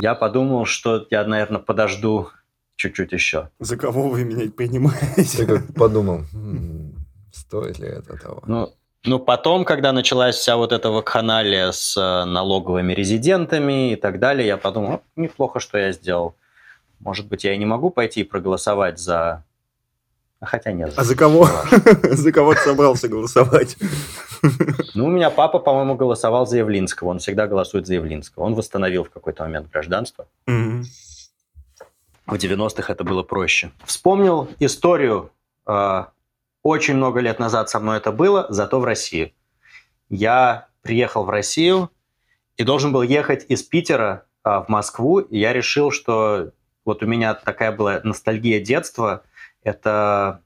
[0.00, 2.30] я подумал, что я, наверное, подожду
[2.76, 3.50] чуть-чуть еще.
[3.60, 5.46] За кого вы меня Ты принимаете?
[5.46, 8.42] как подумал, «М, стоит ли это того?
[8.46, 8.72] Ну,
[9.04, 14.46] ну, потом, когда началась вся вот эта вакханалия с э, налоговыми резидентами и так далее,
[14.46, 16.34] я подумал, «О, неплохо, что я сделал.
[17.02, 19.44] Может быть, я и не могу пойти и проголосовать за...
[20.40, 20.92] А Хотя нет.
[20.96, 21.48] А за кого?
[22.02, 23.76] За кого ты собрался голосовать?
[24.94, 27.10] Ну, у меня папа, по-моему, голосовал за Явлинского.
[27.10, 28.42] Он всегда голосует за Явлинского.
[28.42, 30.26] Он восстановил в какой-то момент гражданство.
[32.26, 33.70] В 90-х это было проще.
[33.84, 35.30] Вспомнил историю.
[35.66, 36.04] э,
[36.64, 39.32] Очень много лет назад со мной это было, зато в России.
[40.08, 41.90] Я приехал в Россию
[42.56, 45.20] и должен был ехать из Питера а, в Москву.
[45.20, 46.50] И я решил, что
[46.84, 49.24] вот у меня такая была ностальгия детства.
[49.62, 50.42] Это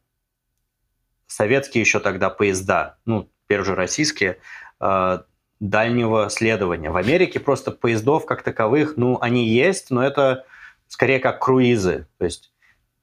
[1.27, 4.39] советские еще тогда поезда, ну, теперь уже российские,
[4.81, 5.19] э,
[5.61, 6.91] дальнего следования.
[6.91, 10.45] В Америке просто поездов как таковых, ну, они есть, но это
[10.89, 12.07] скорее как круизы.
[12.19, 12.53] То есть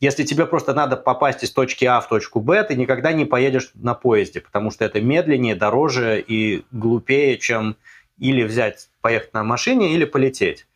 [0.04, 3.72] если тебе просто надо попасть из точки А в точку Б, ты никогда не поедешь
[3.74, 7.78] на поезде, потому что это медленнее, дороже и глупее, чем
[8.18, 10.68] или взять, поехать на машине, или полететь.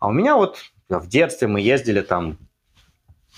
[0.00, 0.58] А у меня вот
[0.88, 2.38] в детстве мы ездили там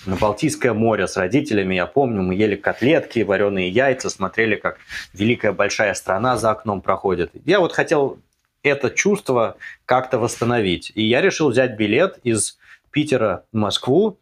[0.05, 4.78] на Балтийское море с родителями, я помню, мы ели котлетки, вареные яйца, смотрели, как
[5.14, 7.30] великая большая страна за окном проходит.
[7.44, 8.18] Я вот хотел
[8.62, 10.92] это чувство как-то восстановить.
[10.94, 12.59] И я решил взять билет из
[12.90, 14.18] Питера в Москву.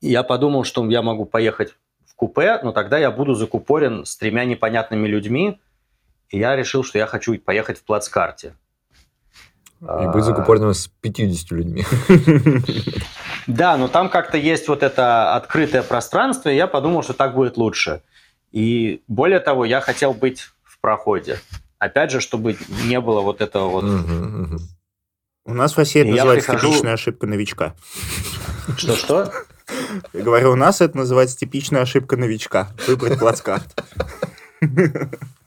[0.00, 1.74] Я подумал, что я могу поехать
[2.06, 5.60] в купе, но тогда я буду закупорен с тремя непонятными людьми.
[6.30, 8.54] И я решил, что я хочу поехать в плацкарте.
[9.80, 11.84] И быть закупоренным с 50 людьми.
[13.46, 17.56] Да, но там как-то есть вот это открытое пространство, и я подумал, что так будет
[17.56, 18.02] лучше.
[18.52, 21.40] И более того, я хотел быть в проходе.
[21.78, 23.84] Опять же, чтобы не было вот этого вот...
[25.46, 27.74] У нас в России это Я называется прихожу- типичная ошибка новичка.
[28.76, 29.32] Что-что?
[30.12, 32.68] Я говорю, у нас это называется типичная ошибка новичка.
[32.86, 33.82] Выбрать плацкарт.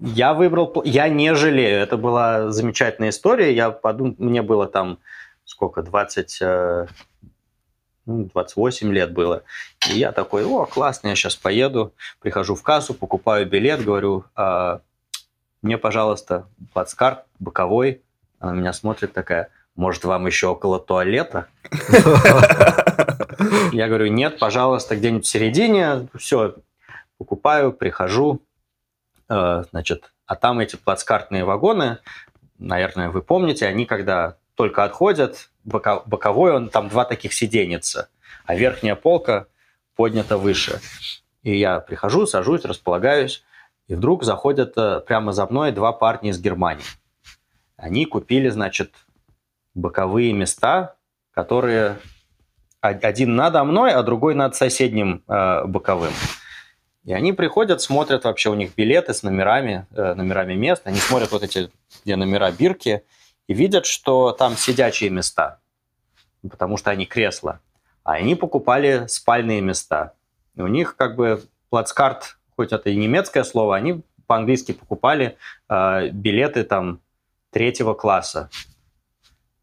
[0.00, 0.82] Я выбрал...
[0.84, 1.80] Я не жалею.
[1.80, 3.54] Это была замечательная история.
[3.54, 4.14] Я подумал...
[4.18, 4.98] Мне было там
[5.44, 5.82] сколько?
[5.82, 6.38] 20...
[6.42, 6.86] э,
[8.06, 9.42] ну, 28 лет было.
[9.90, 11.94] И я такой, о, классно, я сейчас поеду.
[12.20, 14.80] Прихожу в кассу, покупаю билет, говорю, «А,
[15.62, 18.02] мне, пожалуйста, плацкарт боковой.
[18.38, 21.46] Она меня смотрит такая, может, вам еще около туалета?
[23.72, 26.08] Я говорю, нет, пожалуйста, где-нибудь в середине.
[26.16, 26.56] Все,
[27.16, 28.42] покупаю, прихожу.
[29.28, 31.98] Э, значит, а там эти плацкартные вагоны,
[32.58, 38.08] наверное, вы помните, они когда только отходят, боковой он, там два таких сиденьица,
[38.46, 39.46] а верхняя полка
[39.96, 40.80] поднята выше.
[41.42, 43.42] И я прихожу, сажусь, располагаюсь,
[43.88, 46.84] и вдруг заходят э, прямо за мной два парня из Германии.
[47.76, 48.92] Они купили, значит,
[49.74, 50.96] боковые места,
[51.32, 51.98] которые
[52.80, 56.12] один надо мной, а другой над соседним э, боковым.
[57.04, 60.82] И они приходят, смотрят вообще у них билеты с номерами, э, номерами мест.
[60.86, 61.70] Они смотрят вот эти,
[62.04, 63.04] где номера бирки,
[63.46, 65.60] и видят, что там сидячие места,
[66.48, 67.60] потому что они кресла.
[68.04, 70.14] А они покупали спальные места.
[70.54, 75.36] И у них как бы плацкарт, хоть это и немецкое слово, они по-английски покупали
[75.68, 77.00] э, билеты там
[77.50, 78.48] третьего класса.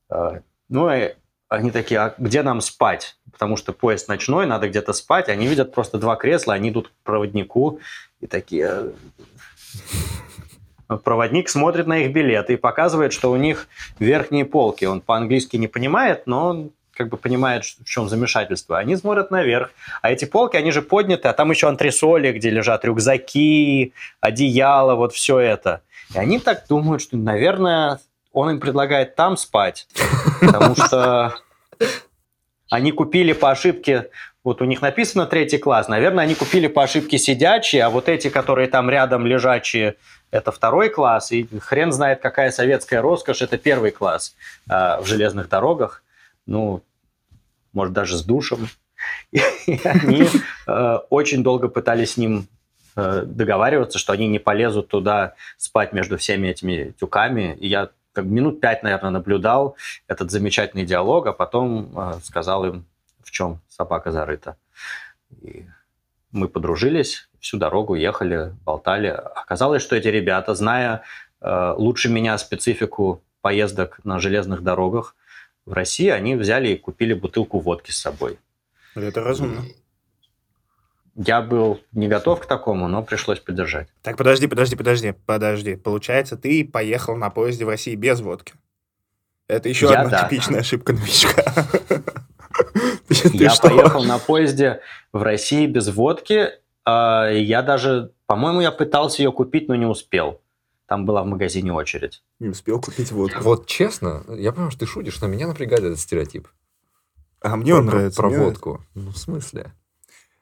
[0.09, 1.15] Э, ну и
[1.51, 3.17] они такие, а где нам спать?
[3.29, 5.27] Потому что поезд ночной, надо где-то спать.
[5.27, 7.79] Они видят просто два кресла, они идут к проводнику
[8.21, 8.93] и такие...
[11.03, 13.67] Проводник смотрит на их билеты и показывает, что у них
[13.99, 14.85] верхние полки.
[14.85, 18.77] Он по-английски не понимает, но он как бы понимает, в чем замешательство.
[18.77, 19.71] Они смотрят наверх,
[20.01, 25.13] а эти полки, они же подняты, а там еще антресоли, где лежат рюкзаки, одеяло, вот
[25.13, 25.81] все это.
[26.13, 27.99] И они так думают, что, наверное,
[28.33, 29.87] он им предлагает там спать,
[30.39, 31.35] потому что
[32.69, 34.09] они купили по ошибке,
[34.43, 38.29] вот у них написано третий класс, наверное, они купили по ошибке сидячие, а вот эти,
[38.29, 39.95] которые там рядом лежачие,
[40.31, 44.35] это второй класс, и хрен знает, какая советская роскошь, это первый класс
[44.69, 46.03] э, в железных дорогах,
[46.45, 46.81] ну,
[47.73, 48.69] может, даже с душем.
[49.31, 49.41] И
[49.83, 50.27] они
[50.67, 52.47] э, очень долго пытались с ним
[52.95, 57.57] э, договариваться, что они не полезут туда спать между всеми этими тюками.
[57.59, 59.75] И я как минут пять, наверное, наблюдал
[60.07, 62.85] этот замечательный диалог, а потом э, сказал им,
[63.23, 64.57] в чем собака зарыта.
[65.41, 65.65] И
[66.31, 69.07] мы подружились, всю дорогу ехали, болтали.
[69.07, 71.03] Оказалось, что эти ребята, зная
[71.41, 75.15] э, лучше меня специфику поездок на железных дорогах
[75.65, 78.39] в России, они взяли и купили бутылку водки с собой.
[78.95, 79.61] Это разумно.
[81.15, 83.89] Я был не готов к такому, но пришлось поддержать.
[84.01, 85.75] Так, подожди, подожди, подожди, подожди.
[85.75, 88.53] Получается, ты поехал на поезде в России без водки?
[89.47, 90.23] Это еще Я, одна да.
[90.23, 91.43] типичная ошибка новичка.
[93.33, 94.79] Я поехал на поезде
[95.11, 96.49] в России без водки.
[96.85, 100.41] А, я даже, по-моему, я пытался ее купить, но не успел.
[100.87, 102.23] Там была в магазине очередь.
[102.39, 103.43] Не успел купить водку.
[103.43, 106.47] Вот честно, я понимаю, что ты шутишь, но меня напрягает этот стереотип.
[107.41, 108.21] А мне он нравится.
[108.21, 108.85] Про водку.
[108.93, 109.73] Ну, в смысле?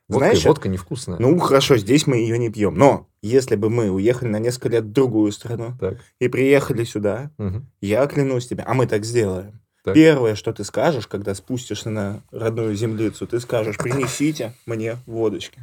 [0.10, 1.20] Водка, Знаешь, водка невкусная.
[1.20, 2.76] Ну, хорошо, здесь мы ее не пьем.
[2.76, 6.00] Но если бы мы уехали на несколько лет в другую страну так.
[6.20, 7.62] и приехали сюда, угу.
[7.80, 9.62] я клянусь тебе, а мы так сделаем.
[9.84, 9.94] Так.
[9.94, 15.62] Первое, что ты скажешь, когда спустишься на родную землицу, ты скажешь, принесите мне водочки.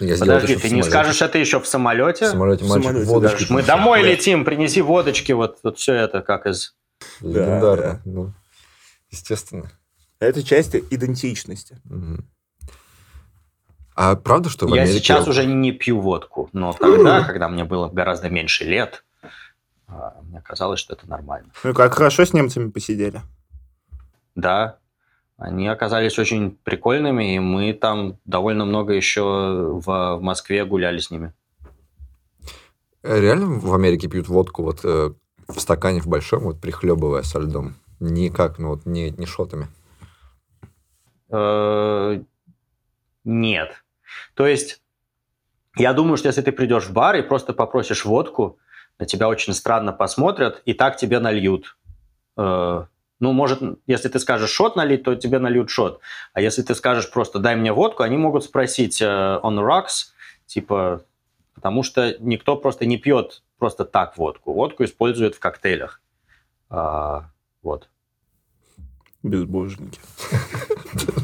[0.00, 2.26] Я Подожди, ты не скажешь это еще в самолете?
[2.26, 3.46] В самолете, мальчик, самолете, водочки.
[3.48, 3.54] Да.
[3.54, 6.74] Мы домой летим, принеси водочки, вот, вот все это как из...
[7.20, 8.00] Легендарно, да, да.
[8.04, 8.32] ну,
[9.10, 9.72] естественно.
[10.20, 11.78] Это часть идентичности.
[11.90, 12.22] Угу.
[13.94, 17.88] А правда, что в Я сейчас уже не пью водку, но тогда, когда мне было
[17.88, 19.04] гораздо меньше лет,
[19.86, 21.50] а, мне казалось, что это нормально.
[21.62, 23.20] Ну как, хорошо с немцами посидели?
[24.34, 24.78] Да,
[25.36, 31.10] они оказались очень прикольными, и мы там довольно много еще в, в Москве гуляли с
[31.10, 31.32] ними.
[33.02, 35.12] Э, реально в Америке пьют водку вот э,
[35.48, 37.74] в стакане в большом, вот прихлебывая со льдом?
[38.00, 39.66] Никак, ну вот не, не шотами?
[41.28, 42.20] Э,
[43.24, 43.81] нет.
[44.34, 44.80] То есть,
[45.76, 48.58] я думаю, что если ты придешь в бар и просто попросишь водку,
[48.98, 51.76] на тебя очень странно посмотрят, и так тебе нальют.
[52.36, 52.84] Э,
[53.20, 56.00] ну, может, если ты скажешь шот налить, то тебе нальют шот.
[56.32, 60.12] А если ты скажешь просто дай мне водку, они могут спросить э, on the rocks,
[60.46, 61.04] типа,
[61.54, 64.52] потому что никто просто не пьет просто так водку.
[64.52, 66.00] Водку используют в коктейлях.
[66.68, 67.30] А,
[67.62, 67.88] вот.
[69.22, 70.00] Безбожники.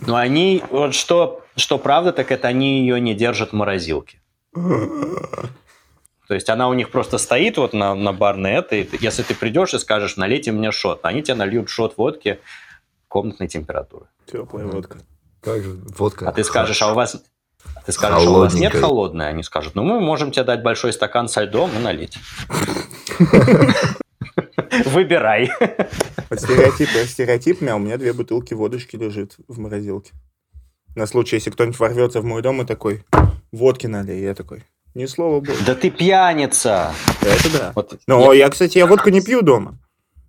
[0.00, 4.20] Но они, вот что, что правда, так это они ее не держат в морозилке.
[4.54, 8.88] То есть она у них просто стоит вот на, на барной этой.
[9.00, 12.40] Если ты придешь и скажешь, налейте мне шот, они тебе нальют шот водки
[13.08, 14.06] комнатной температуры.
[14.30, 14.98] Теплая водка.
[15.42, 16.28] Как же водка?
[16.28, 17.22] А ты скажешь, а у вас...
[17.84, 19.28] Ты скажешь, а у вас нет холодной?
[19.28, 22.16] Они скажут, ну мы можем тебе дать большой стакан со льдом и налить.
[24.86, 25.50] Выбирай.
[26.28, 30.12] Под стереотип, стереотипами, а у меня две бутылки водочки лежит в морозилке.
[30.94, 33.04] На случай, если кто-нибудь ворвется в мой дом и такой,
[33.50, 35.64] водки налей, я такой, Ни слова больше.
[35.64, 36.92] Да ты пьяница!
[37.22, 37.72] Это да.
[37.74, 38.44] Вот, Но я...
[38.44, 39.78] я, кстати, я водку не пью дома.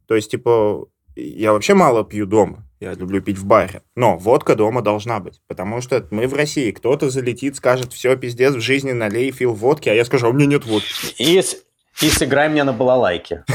[0.07, 2.65] То есть, типа, я вообще мало пью дома.
[2.79, 3.81] Я люблю пить в баре.
[3.95, 5.41] Но водка дома должна быть.
[5.47, 6.71] Потому что мы в России.
[6.71, 10.33] Кто-то залетит, скажет, все, пиздец, в жизни налей фил водки, а я скажу, а у
[10.33, 10.93] меня нет водки.
[11.17, 11.41] И,
[12.01, 13.43] и сыграй мне на балалайке.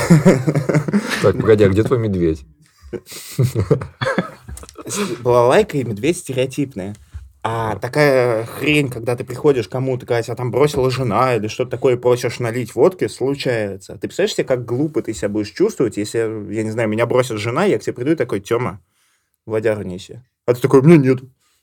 [1.22, 2.44] Так, погоди, а где твой медведь?
[5.20, 6.94] Балалайка и медведь стереотипные.
[7.42, 11.96] А такая хрень, когда ты приходишь кому-то, когда тебя там бросила жена или что-то такое,
[11.96, 13.94] просишь налить водки, случается.
[13.94, 16.18] Ты представляешь себе, как глупо ты себя будешь чувствовать, если,
[16.52, 18.80] я не знаю, меня бросит жена, я к тебе приду и такой, Тёма,
[19.46, 20.20] водяру неси.
[20.46, 21.20] А ты такой, меня нет.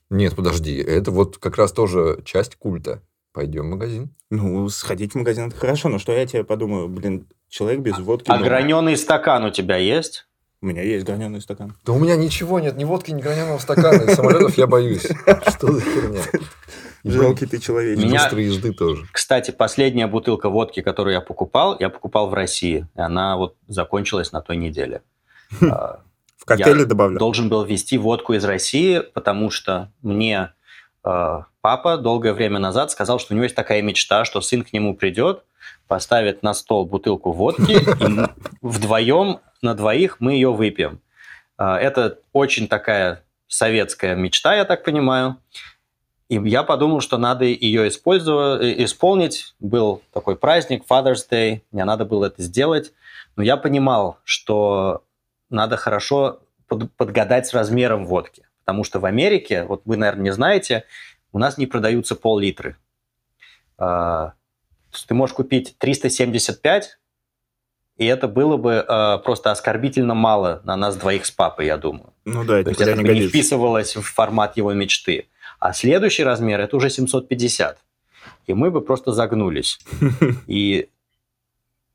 [0.09, 3.01] Нет, подожди, это вот как раз тоже часть культа.
[3.35, 4.15] Пойдем в магазин.
[4.29, 8.31] Ну, сходить в магазин это хорошо, но что я тебе подумаю, блин, человек без водки.
[8.31, 10.25] А граненый стакан у тебя есть?
[10.61, 11.75] У меня есть граненый стакан.
[11.85, 14.15] Да у меня ничего нет, ни водки, ни граненого стакана.
[14.15, 15.03] Самолетов я боюсь.
[15.03, 16.21] Что за херня?
[17.03, 17.97] Жалкий ты человек.
[17.97, 19.05] Меня, езды тоже.
[19.11, 22.87] Кстати, последняя бутылка водки, которую я покупал, я покупал в России.
[22.95, 25.01] И она вот закончилась на той неделе.
[25.61, 25.99] А,
[26.37, 27.19] в коктейле добавлял?
[27.19, 30.54] должен был везти водку из России, потому что мне а,
[31.61, 34.95] папа долгое время назад сказал, что у него есть такая мечта, что сын к нему
[34.95, 35.43] придет,
[35.87, 37.73] поставит на стол бутылку водки,
[38.03, 40.99] и вдвоем на двоих мы ее выпьем.
[41.57, 45.37] А, это очень такая советская мечта, я так понимаю.
[46.27, 49.53] И я подумал, что надо ее использовать, э, исполнить.
[49.59, 52.93] Был такой праздник, Father's Day, мне надо было это сделать.
[53.35, 55.03] Но я понимал, что
[55.49, 58.44] надо хорошо под, подгадать с размером водки.
[58.65, 60.85] Потому что в Америке, вот вы, наверное, не знаете,
[61.31, 62.77] у нас не продаются пол-литры.
[63.77, 64.33] А,
[65.07, 66.97] ты можешь купить 375,
[67.97, 72.13] и это было бы э, просто оскорбительно мало на нас двоих с папой, я думаю.
[72.25, 75.27] Ну да, это, То есть это не, не вписывалось в формат его мечты.
[75.59, 77.77] А следующий размер это уже 750.
[78.47, 79.79] И мы бы просто загнулись.
[80.47, 80.89] И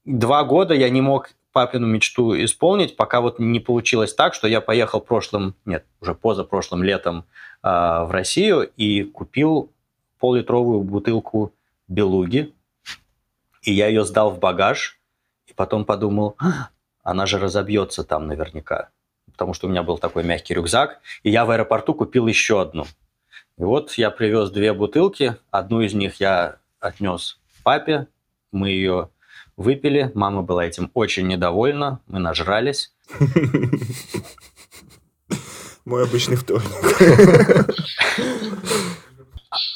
[0.04, 4.60] два года я не мог папину мечту исполнить, пока вот не получилось так, что я
[4.60, 7.24] поехал прошлым, нет, уже позапрошлым летом
[7.62, 9.72] э, в Россию и купил
[10.18, 11.52] поллитровую бутылку
[11.88, 12.54] белуги,
[13.62, 14.98] и я ее сдал в багаж,
[15.46, 16.68] и потом подумал, а,
[17.02, 18.90] она же разобьется там наверняка,
[19.32, 22.86] потому что у меня был такой мягкий рюкзак, и я в аэропорту купил еще одну.
[23.58, 28.06] И вот я привез две бутылки, одну из них я отнес папе,
[28.52, 29.10] мы ее
[29.60, 32.94] выпили, мама была этим очень недовольна, мы нажрались.
[35.84, 36.70] Мой обычный вторник.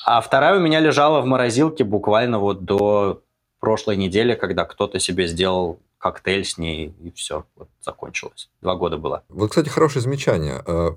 [0.06, 3.22] А вторая у меня лежала в морозилке буквально вот до
[3.58, 8.50] прошлой недели, когда кто-то себе сделал коктейль с ней, и все, вот закончилось.
[8.60, 9.24] Два года было.
[9.30, 10.62] Вот, кстати, хорошее замечание.
[10.66, 10.96] А,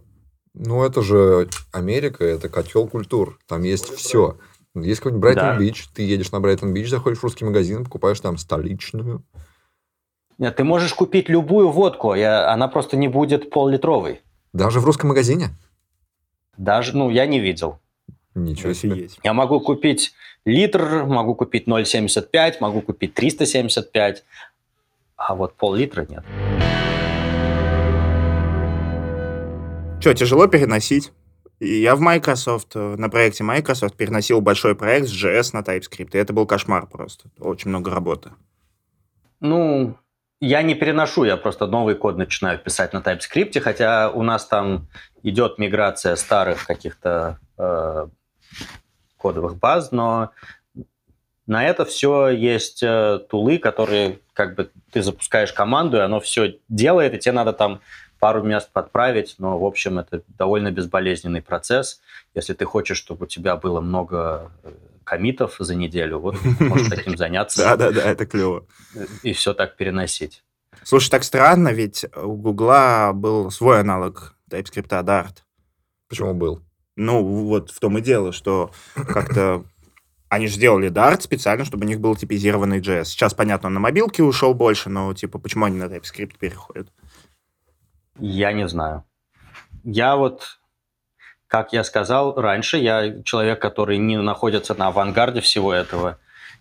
[0.53, 3.39] ну, это же Америка, это котел культур.
[3.47, 4.37] Там есть все.
[4.81, 5.91] Есть какой-нибудь Брайтон-Бич, да.
[5.95, 9.23] ты едешь на Брайтон-Бич, заходишь в русский магазин, покупаешь там столичную.
[10.37, 14.21] Нет, ты можешь купить любую водку, я, она просто не будет пол-литровой.
[14.53, 15.49] Даже в русском магазине?
[16.57, 17.79] Даже, ну, я не видел.
[18.35, 19.03] Ничего себе.
[19.03, 19.19] Есть.
[19.23, 20.13] Я могу купить
[20.45, 24.23] литр, могу купить 0,75, могу купить 375,
[25.15, 26.23] а вот пол-литра нет.
[29.99, 31.11] Что, тяжело переносить?
[31.59, 36.33] Я в Microsoft, на проекте Microsoft переносил большой проект с JS на TypeScript, и это
[36.33, 37.29] был кошмар просто.
[37.39, 38.31] Очень много работы.
[39.39, 39.97] Ну,
[40.39, 44.87] я не переношу, я просто новый код начинаю писать на TypeScript, хотя у нас там
[45.23, 48.07] идет миграция старых каких-то э,
[49.17, 50.31] кодовых баз, но
[51.47, 56.59] на это все есть э, тулы, которые как бы ты запускаешь команду, и оно все
[56.69, 57.81] делает, и тебе надо там
[58.19, 62.01] пару мест подправить, но, в общем, это довольно безболезненный процесс.
[62.33, 64.71] Если ты хочешь, чтобы у тебя было много э,
[65.03, 67.63] комитов за неделю, вот можешь таким заняться.
[67.63, 68.65] Да-да-да, это клево.
[69.23, 70.43] И все так переносить.
[70.83, 75.37] Слушай, так странно, ведь у Гугла был свой аналог TypeScript Dart.
[76.07, 76.61] Почему был?
[76.95, 79.65] Ну, вот в том и дело, что как-то
[80.29, 83.05] они же сделали Dart специально, чтобы у них был типизированный JS.
[83.05, 86.89] Сейчас, понятно, он на мобилке ушел больше, но, типа, почему они на TypeScript переходят?
[88.19, 89.03] Я не знаю.
[89.83, 90.59] Я вот,
[91.47, 96.19] как я сказал раньше, я человек, который не находится на авангарде всего этого.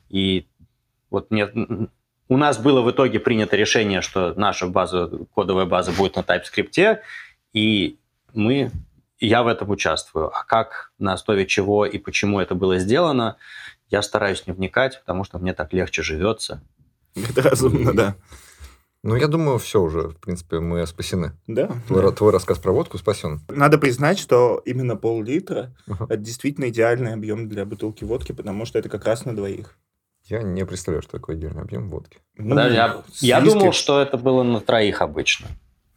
[0.08, 0.46] И
[1.10, 1.48] вот мне,
[2.28, 7.00] у нас было в итоге принято решение, что наша база, кодовая база будет на TypeScript,
[7.52, 7.98] и
[8.34, 8.70] мы
[9.18, 10.30] я в этом участвую.
[10.36, 13.36] А как, на основе чего и почему это было сделано,
[13.88, 16.60] я стараюсь не вникать, потому что мне так легче живется.
[17.14, 18.16] Это разумно, да.
[19.06, 21.30] Ну, я думаю, все уже, в принципе, мы спасены.
[21.46, 21.70] Да.
[21.86, 22.10] Твой, да.
[22.10, 23.40] твой рассказ про водку спасен.
[23.48, 26.06] Надо признать, что именно пол-литра uh-huh.
[26.06, 29.78] это действительно идеальный объем для бутылки водки, потому что это как раз на двоих.
[30.24, 32.18] Я не представляю, что такое отдельный объем водки.
[32.36, 35.46] Ну, Подожди, я, я думал, что это было на троих обычно.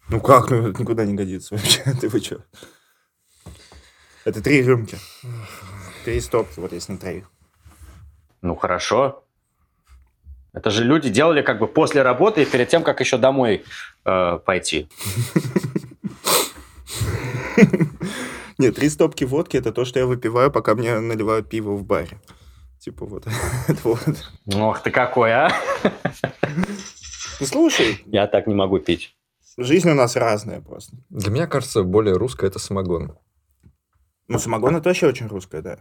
[0.09, 1.81] Ну как, ну это никуда не годится вообще.
[1.99, 2.43] Ты вы что?
[4.23, 4.99] Это три рюмки.
[6.05, 7.25] Три стопки вот есть на троих.
[8.43, 9.23] Ну хорошо.
[10.53, 13.63] Это же люди делали как бы после работы и перед тем, как еще домой
[14.05, 14.89] э, пойти.
[18.57, 22.19] Нет, три стопки водки это то, что я выпиваю, пока мне наливают пиво в баре.
[22.79, 23.25] Типа вот.
[23.83, 23.99] вот.
[24.53, 25.51] Ох ты какой, а!
[27.39, 28.01] Ну слушай.
[28.05, 29.15] Я так не могу пить.
[29.57, 30.95] Жизнь у нас разная просто.
[31.09, 33.17] Для меня кажется, более русское это самогон.
[34.27, 35.79] Ну, самогон это вообще очень русское, да.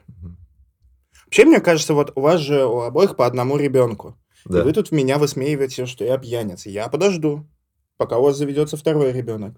[1.26, 4.16] Вообще, мне кажется, вот у вас же у обоих по одному ребенку.
[4.48, 4.60] Да.
[4.60, 6.70] И вы тут меня высмеиваете, что я пьяница.
[6.70, 7.46] Я подожду,
[7.96, 9.54] пока у вас заведется второй ребенок.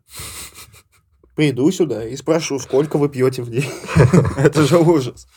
[1.36, 3.70] Приду сюда и спрошу, сколько вы пьете в день.
[4.36, 5.28] Это же ужас.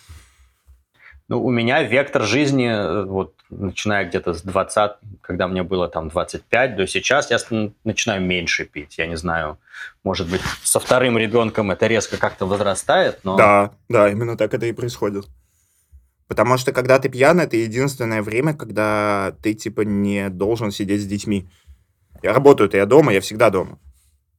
[1.29, 6.09] Ну, у меня вектор жизни, э, вот, начиная где-то с 20, когда мне было там
[6.09, 7.37] 25, до сейчас я
[7.83, 8.97] начинаю меньше пить.
[8.97, 9.57] Я не знаю,
[10.03, 13.37] может быть, со вторым ребенком это резко как-то возрастает, но...
[13.37, 15.25] Да, да, именно так это и происходит.
[16.27, 21.05] Потому что когда ты пьяный, это единственное время, когда ты, типа, не должен сидеть с
[21.05, 21.47] детьми.
[22.21, 23.79] Я работаю-то я дома, я всегда дома.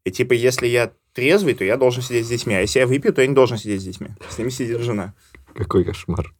[0.04, 2.54] И, типа, если я трезвый, то я должен сидеть с детьми.
[2.54, 4.08] А если я выпью, то я не должен сидеть с детьми.
[4.28, 5.14] С ними сидит жена.
[5.54, 6.32] Какой кошмар.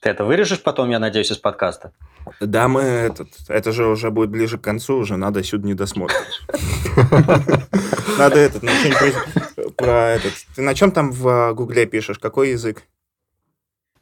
[0.00, 1.92] Ты это вырежешь потом, я надеюсь, из подкаста?
[2.40, 6.42] Да, мы этот, это же уже будет ближе к концу, уже надо сюда не досмотреть.
[8.18, 8.72] Надо этот, на
[9.76, 10.32] про этот.
[10.54, 12.18] Ты на чем там в Гугле пишешь?
[12.18, 12.84] Какой язык?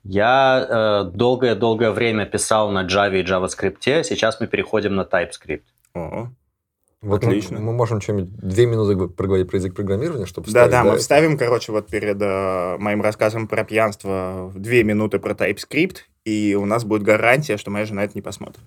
[0.05, 5.63] Я долгое-долгое время писал на Java и JavaScript, сейчас мы переходим на TypeScript.
[5.95, 6.29] О,
[7.05, 7.59] вот Отлично.
[7.59, 11.37] Мы, мы можем чем-нибудь две минуты проговорить про язык программирования, чтобы Да, да, мы вставим,
[11.37, 16.85] короче, вот перед э, моим рассказом про пьянство две минуты про TypeScript, и у нас
[16.85, 18.63] будет гарантия, что моя жена это не посмотрит.